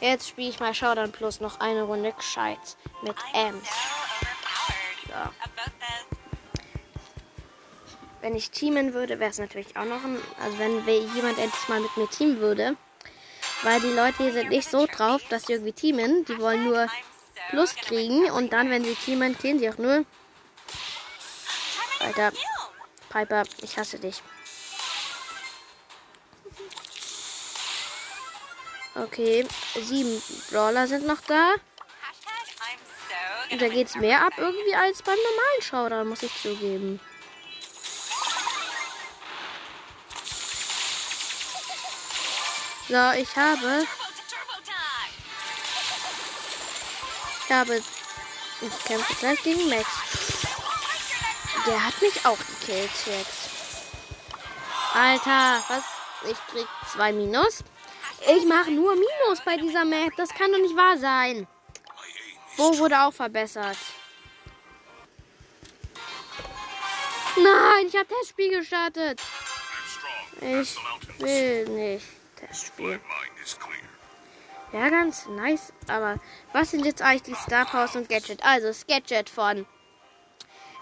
Jetzt 0.03 0.31
spiele 0.31 0.51
ich 0.51 0.59
mal 0.59 0.75
Showdown 0.75 1.12
Plus 1.12 1.38
noch 1.38 1.61
eine 1.61 1.85
Runde 1.85 2.12
gescheit 2.12 2.59
mit 3.03 3.15
Ems. 3.35 3.69
So. 5.07 5.12
Wenn 8.21 8.35
ich 8.35 8.51
teamen 8.51 8.95
würde, 8.95 9.21
wäre 9.21 9.31
es 9.31 9.38
natürlich 9.38 9.77
auch 9.77 9.85
noch 9.85 10.03
ein. 10.03 10.21
Also 10.43 10.59
wenn 10.59 10.85
jemand 11.15 11.38
endlich 11.38 11.69
mal 11.69 11.79
mit 11.79 11.97
mir 11.97 12.11
teamen 12.11 12.41
würde. 12.41 12.77
Weil 13.62 13.81
die 13.81 13.93
Leute 13.93 14.25
hier 14.25 14.33
sind 14.33 14.49
nicht 14.49 14.69
so 14.69 14.87
drauf, 14.87 15.23
dass 15.29 15.47
sie 15.47 15.53
irgendwie 15.53 15.73
teamen. 15.73 16.25
Die 16.25 16.38
wollen 16.41 16.65
nur 16.65 16.88
Plus 17.51 17.77
kriegen 17.77 18.29
und 18.33 18.53
dann, 18.53 18.71
wenn 18.71 18.83
sie 18.85 18.97
teamen, 18.97 19.38
kriegen 19.38 19.61
sie 19.61 19.71
auch 19.71 19.79
nur. 19.79 20.05
Alter. 22.01 22.33
Piper, 23.09 23.45
ich 23.62 23.79
hasse 23.79 24.01
dich. 24.01 24.21
Okay, 28.94 29.46
sieben 29.81 30.22
Brawler 30.50 30.87
sind 30.87 31.07
noch 31.07 31.20
da. 31.26 31.55
Und 33.50 33.61
da 33.61 33.68
geht 33.68 33.88
es 33.88 33.94
mehr 33.96 34.24
ab 34.24 34.33
irgendwie 34.37 34.74
als 34.74 35.02
beim 35.02 35.16
normalen 35.16 35.62
Showdown, 35.62 36.09
muss 36.09 36.22
ich 36.22 36.42
zugeben. 36.42 37.00
So, 42.88 43.12
ich 43.12 43.37
habe. 43.37 43.87
Ich 47.44 47.52
habe. 47.52 47.83
Ich 48.61 48.85
kämpfe 48.85 49.14
gleich 49.14 49.42
gegen 49.42 49.68
Max. 49.68 49.87
Der 51.66 51.85
hat 51.85 52.00
mich 52.02 52.26
auch 52.26 52.38
gekillt 52.38 52.90
jetzt. 53.07 53.50
Alter, 54.94 55.62
was? 55.68 55.85
Ich 56.31 56.38
krieg 56.52 56.66
zwei 56.92 57.12
Minus. 57.12 57.64
Ich 58.29 58.47
mache 58.47 58.71
nur 58.71 58.95
Minus 58.95 59.41
bei 59.45 59.57
dieser 59.57 59.85
Map. 59.85 60.13
Das 60.17 60.31
kann 60.31 60.53
doch 60.53 60.59
nicht 60.59 60.77
wahr 60.77 60.97
sein. 60.97 61.47
Wo 62.57 62.79
wurde 62.79 63.01
auch 63.01 63.13
verbessert? 63.13 63.77
Nein, 67.37 67.87
ich 67.87 67.97
habe 67.97 68.07
Testspiel 68.07 68.59
gestartet. 68.59 69.21
Ich 70.41 70.77
will 71.19 71.69
nicht 71.69 72.07
Testspiel. 72.37 73.01
Ja, 74.73 74.89
ganz 74.89 75.27
nice. 75.27 75.73
Aber 75.89 76.19
was 76.53 76.71
sind 76.71 76.85
jetzt 76.85 77.03
eigentlich 77.03 77.23
die 77.23 77.35
Star 77.35 77.67
Powers 77.67 77.97
und 77.97 78.09
Gadget? 78.09 78.43
Also, 78.43 78.69
das 78.69 78.87
Gadget 78.87 79.29
von 79.29 79.67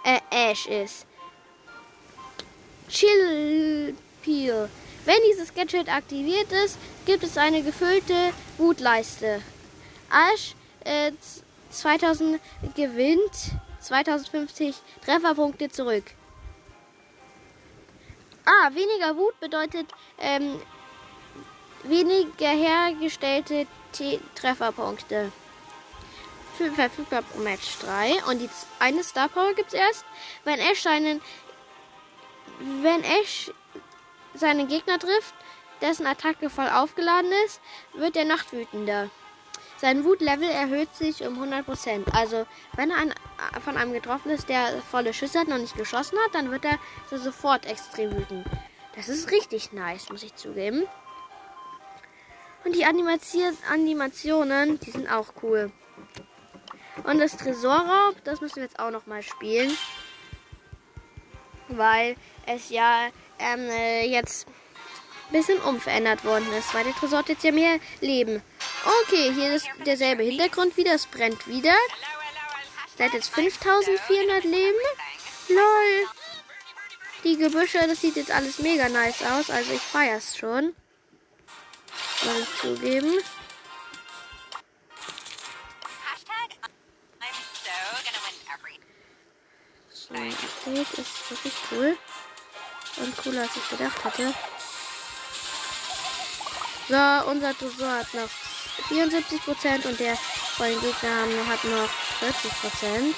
äh, 0.04 0.20
Ash 0.30 0.66
ist. 0.66 1.06
Chill 2.88 3.96
Peel. 4.22 4.68
Wenn 5.04 5.22
dieses 5.30 5.54
Gadget 5.54 5.88
aktiviert 5.88 6.52
ist, 6.52 6.76
gibt 7.06 7.24
es 7.24 7.36
eine 7.36 7.62
gefüllte 7.62 8.32
Wutleiste. 8.58 9.42
Ash 10.10 10.54
äh, 10.84 11.12
2000 11.70 12.40
gewinnt 12.74 13.52
2050 13.80 14.76
Trefferpunkte 15.04 15.68
zurück. 15.70 16.04
Ah, 18.44 18.70
weniger 18.74 19.16
Wut 19.16 19.38
bedeutet 19.40 19.86
ähm, 20.18 20.60
weniger 21.84 22.48
hergestellte 22.48 23.66
T 23.92 24.20
Trefferpunkte 24.34 25.30
verfügbar 26.68 27.22
pro 27.22 27.38
Match 27.38 27.78
3. 27.80 28.24
Und 28.28 28.38
die 28.40 28.50
eine 28.78 29.02
Star 29.02 29.28
Power 29.28 29.54
gibt 29.54 29.68
es 29.68 29.74
erst, 29.74 30.04
wenn 30.44 30.58
Ash 30.58 30.82
seinen. 30.82 31.22
Wenn 32.82 33.02
Ash 33.02 33.50
seinen 34.34 34.68
Gegner 34.68 34.98
trifft, 34.98 35.34
dessen 35.80 36.06
Attacke 36.06 36.50
voll 36.50 36.68
aufgeladen 36.68 37.30
ist, 37.46 37.60
wird 37.94 38.16
er 38.16 38.24
noch 38.24 38.52
wütender. 38.52 39.10
Sein 39.80 40.04
Wutlevel 40.04 40.48
erhöht 40.48 40.94
sich 40.94 41.26
um 41.26 41.42
100%. 41.42 42.12
Also, 42.12 42.46
wenn 42.76 42.90
er 42.90 42.98
an, 42.98 43.14
von 43.64 43.78
einem 43.78 43.94
getroffen 43.94 44.30
ist, 44.30 44.50
der 44.50 44.82
volle 44.90 45.14
Schüsse 45.14 45.40
hat, 45.40 45.48
noch 45.48 45.56
nicht 45.56 45.74
geschossen 45.76 46.18
hat, 46.18 46.34
dann 46.34 46.50
wird 46.50 46.66
er 46.66 46.78
so 47.08 47.16
sofort 47.16 47.64
extrem 47.64 48.14
wütend. 48.14 48.46
Das 48.94 49.08
ist 49.08 49.30
richtig 49.30 49.72
nice, 49.72 50.10
muss 50.10 50.22
ich 50.22 50.34
zugeben. 50.34 50.86
Und 52.64 52.76
die 52.76 52.84
Animationen, 52.84 54.78
die 54.80 54.90
sind 54.90 55.10
auch 55.10 55.32
cool. 55.42 55.72
Und 57.04 57.18
das 57.18 57.38
Tresorraub, 57.38 58.22
das 58.24 58.42
müssen 58.42 58.56
wir 58.56 58.64
jetzt 58.64 58.78
auch 58.78 58.90
noch 58.90 59.06
mal 59.06 59.22
spielen. 59.22 59.74
Weil 61.68 62.16
es 62.46 62.68
ja 62.68 63.08
ähm, 63.38 63.70
äh, 63.70 64.06
jetzt 64.06 64.46
bisschen 65.30 65.60
umverändert 65.60 66.24
worden 66.24 66.52
ist. 66.52 66.72
Weil 66.74 66.84
der 66.84 66.94
Tresor 66.94 67.24
jetzt 67.26 67.44
ja 67.44 67.52
mehr 67.52 67.78
Leben. 68.00 68.42
Okay, 69.02 69.32
hier 69.34 69.54
ist 69.54 69.68
derselbe 69.86 70.22
Hintergrund 70.22 70.76
wieder. 70.76 70.94
Es 70.94 71.06
brennt 71.06 71.46
wieder. 71.46 71.74
Der 72.98 73.06
hat 73.06 73.14
jetzt 73.14 73.30
5400 73.30 74.44
Leben. 74.44 74.78
Lol. 75.48 76.06
Die 77.24 77.36
Gebüsche, 77.36 77.78
das 77.86 78.00
sieht 78.00 78.16
jetzt 78.16 78.30
alles 78.30 78.58
mega 78.58 78.88
nice 78.88 79.22
aus. 79.22 79.50
Also 79.50 79.72
ich 79.72 79.80
feier's 79.80 80.36
schon. 80.36 80.74
Soll 82.22 82.42
ich 82.42 82.60
zugeben. 82.60 83.14
Nein, 90.12 90.32
Update 90.32 90.98
ist 90.98 91.30
wirklich 91.30 91.54
cool. 91.70 91.96
Und 92.96 93.16
cooler 93.18 93.42
als 93.42 93.56
ich 93.56 93.68
gedacht 93.68 94.04
hatte. 94.04 94.34
So, 96.90 97.30
unser 97.30 97.56
Tresor 97.56 97.88
hat 97.88 98.12
noch 98.14 98.28
74% 98.88 99.86
und 99.86 100.00
der 100.00 100.16
von 100.56 100.66
den 100.66 100.80
Gegnern 100.80 101.48
hat 101.48 101.62
noch 101.62 101.88
40%. 102.20 103.14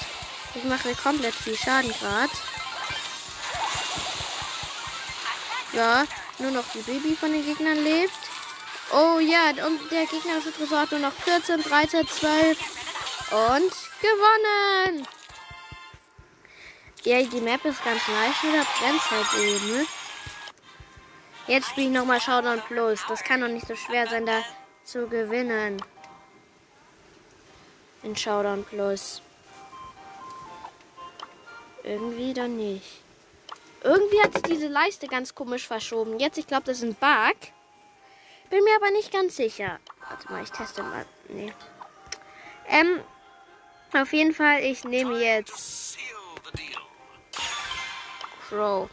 Ich 0.53 0.63
mache 0.65 0.93
komplett 0.93 1.33
viel 1.33 1.57
Schaden 1.57 1.91
gerade. 1.99 2.31
So, 5.71 6.43
nur 6.43 6.51
noch 6.51 6.65
die 6.75 6.81
Baby 6.81 7.15
von 7.15 7.31
den 7.31 7.43
Gegnern 7.43 7.83
lebt. 7.83 8.13
Oh 8.91 9.17
ja, 9.17 9.49
und 9.65 9.91
der 9.91 10.05
gegnerische 10.05 10.53
Tresor 10.53 10.81
hat 10.81 10.91
nur 10.91 10.99
noch 10.99 11.13
14, 11.13 11.63
13, 11.63 12.07
12 12.07 12.59
und 13.31 13.73
gewonnen. 13.99 15.07
Ja, 17.05 17.23
die 17.23 17.41
Map 17.41 17.65
ist 17.65 17.83
ganz 17.83 18.07
nice, 18.07 18.43
nur 18.43 18.53
da 18.53 18.65
brennt 18.79 19.09
halt 19.09 19.33
eben, 19.41 19.77
ne? 19.77 19.87
Jetzt 21.47 21.69
spiele 21.69 21.87
ich 21.87 21.93
nochmal 21.93 22.21
Showdown 22.21 22.61
Plus. 22.67 23.01
Das 23.07 23.23
kann 23.23 23.41
doch 23.41 23.47
nicht 23.47 23.67
so 23.67 23.75
schwer 23.75 24.07
sein, 24.07 24.25
da 24.25 24.41
zu 24.83 25.07
gewinnen. 25.07 25.81
In 28.03 28.15
Showdown 28.15 28.63
Plus. 28.63 29.21
Irgendwie 31.83 32.33
dann 32.33 32.55
nicht. 32.55 33.01
Irgendwie 33.83 34.21
hat 34.21 34.33
sich 34.33 34.43
diese 34.43 34.67
Leiste 34.67 35.07
ganz 35.07 35.35
komisch 35.35 35.67
verschoben. 35.67 36.17
Jetzt, 36.19 36.37
ich 36.37 36.47
glaube, 36.47 36.63
das 36.63 36.77
ist 36.77 36.83
ein 36.83 36.95
Bug. 36.95 37.37
Bin 38.49 38.63
mir 38.63 38.75
aber 38.75 38.91
nicht 38.91 39.11
ganz 39.11 39.35
sicher. 39.35 39.79
Warte 40.07 40.31
mal, 40.31 40.43
ich 40.43 40.51
teste 40.51 40.83
mal. 40.83 41.05
Nee. 41.27 41.51
Ähm, 42.69 43.01
auf 43.93 44.13
jeden 44.13 44.33
Fall, 44.33 44.63
ich 44.63 44.85
nehme 44.85 45.17
jetzt 45.19 45.97
Crow. 48.47 48.89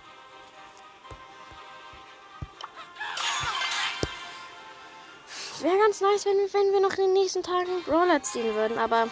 Wäre 5.63 5.77
ganz 5.77 6.01
nice, 6.01 6.25
wenn, 6.25 6.39
wenn 6.39 6.73
wir 6.73 6.81
noch 6.81 6.93
in 6.93 7.05
den 7.05 7.13
nächsten 7.13 7.43
Tagen 7.43 7.83
Brawler 7.85 8.23
ziehen 8.23 8.55
würden, 8.55 8.79
aber 8.79 9.09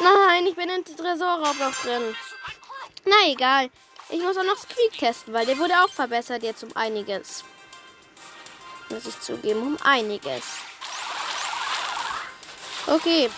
nein, 0.00 0.46
ich 0.46 0.56
bin 0.56 0.70
in 0.70 0.82
Tresorraub 0.84 1.58
noch 1.58 1.74
drin. 1.82 2.16
Na 3.04 3.16
egal. 3.26 3.70
Ich 4.08 4.22
muss 4.22 4.36
auch 4.36 4.44
noch 4.44 4.56
Squeak 4.56 4.98
testen, 4.98 5.34
weil 5.34 5.44
der 5.44 5.58
wurde 5.58 5.74
auch 5.82 5.90
verbessert 5.90 6.42
jetzt 6.42 6.62
um 6.64 6.74
einiges. 6.74 7.44
Muss 8.88 9.06
ich 9.06 9.20
zugeben, 9.20 9.60
um 9.60 9.76
einiges. 9.82 10.44
Okay. 12.86 13.30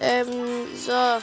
Ähm, 0.00 0.76
so. 0.76 1.22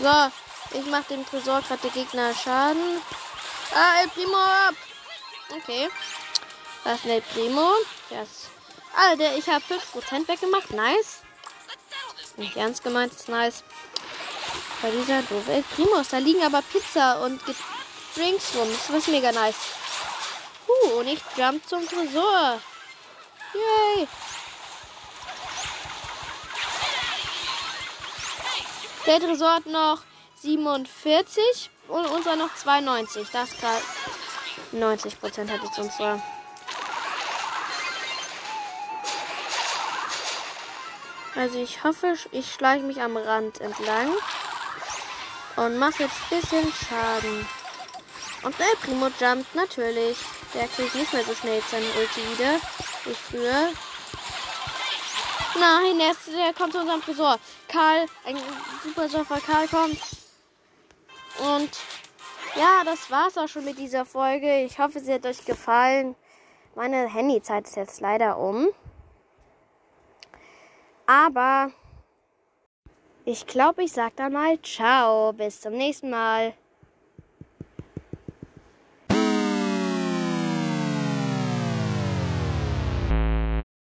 So, 0.00 0.30
ich 0.72 0.86
mach 0.86 1.04
dem 1.04 1.26
Tresor 1.26 1.62
gerade 1.62 1.88
Gegner 1.90 2.34
Schaden. 2.34 3.02
Ah, 3.74 4.02
El 4.02 4.08
Primo 4.08 4.36
ab. 4.36 4.74
Okay. 5.50 5.88
Das 6.84 6.98
ist 7.00 7.06
El 7.06 7.22
Primo. 7.22 7.72
Yes. 8.10 8.48
Alter, 8.96 9.36
ich 9.36 9.48
habe 9.48 9.64
5% 9.64 10.28
weggemacht. 10.28 10.70
Nice. 10.70 11.22
Nicht 12.36 12.56
ernst 12.56 12.82
gemeint, 12.82 13.12
ist 13.12 13.28
nice. 13.28 13.64
Bei 14.80 14.90
dieser 14.90 15.22
doofe 15.22 15.52
El 15.52 15.62
Primos, 15.62 16.08
da 16.08 16.18
liegen 16.18 16.42
aber 16.42 16.62
Pizza 16.62 17.20
und 17.24 17.40
Drinks 18.14 18.54
rum. 18.54 18.68
Das 18.70 18.96
ist 18.96 19.08
mega 19.08 19.32
nice. 19.32 19.56
Uh, 20.68 20.98
und 20.98 21.08
ich 21.08 21.20
jump 21.36 21.66
zum 21.68 21.86
Tresor. 21.88 22.60
Yay. 23.54 24.08
Der 29.06 29.20
Tresor 29.20 29.54
hat 29.54 29.66
noch 29.66 30.02
47 30.42 31.70
und 31.88 32.06
unser 32.06 32.36
noch 32.36 32.54
92. 32.54 33.28
Das 33.32 33.50
gerade 33.58 33.82
90 34.72 35.20
Prozent 35.20 35.50
hat 35.50 35.62
jetzt 35.62 35.78
unser. 35.78 36.22
Also 41.34 41.60
ich 41.60 41.84
hoffe, 41.84 42.14
ich 42.32 42.52
schleiche 42.52 42.84
mich 42.84 43.00
am 43.00 43.16
Rand 43.16 43.60
entlang 43.60 44.12
und 45.56 45.78
mache 45.78 46.04
jetzt 46.04 46.16
ein 46.30 46.40
bisschen 46.40 46.72
Schaden. 46.72 47.46
Und 48.42 48.58
der 48.58 48.76
Primo 48.82 49.08
jumpt 49.20 49.54
natürlich. 49.54 50.16
Der 50.54 50.66
kriegt 50.68 50.94
nicht 50.94 51.12
mehr 51.12 51.24
so 51.24 51.34
schnell 51.34 51.62
seine 51.70 51.86
Ulti 51.86 52.20
wieder 52.32 52.60
wie 53.04 53.14
früher. 53.14 53.68
Nein, 55.58 55.98
der, 55.98 56.12
ist, 56.12 56.28
der 56.28 56.54
kommt 56.54 56.72
zu 56.72 56.80
unserem 56.80 57.02
Tresor. 57.02 57.38
Karl, 57.68 58.06
ein 58.24 58.38
super 58.84 59.08
Surfer 59.08 59.40
Karl 59.40 59.66
kommt. 59.68 60.17
Und 61.38 61.70
ja, 62.56 62.82
das 62.84 63.10
war's 63.10 63.38
auch 63.38 63.48
schon 63.48 63.64
mit 63.64 63.78
dieser 63.78 64.04
Folge. 64.04 64.62
Ich 64.62 64.78
hoffe, 64.78 65.00
sie 65.00 65.12
hat 65.12 65.26
euch 65.26 65.44
gefallen. 65.44 66.16
Meine 66.74 67.12
Handyzeit 67.12 67.66
ist 67.66 67.76
jetzt 67.76 68.00
leider 68.00 68.38
um. 68.38 68.68
Aber 71.06 71.70
ich 73.24 73.46
glaube, 73.46 73.84
ich 73.84 73.92
sag 73.92 74.16
dann 74.16 74.32
mal 74.32 74.60
ciao. 74.62 75.32
Bis 75.32 75.60
zum 75.60 75.74
nächsten 75.74 76.10
Mal. 76.10 76.54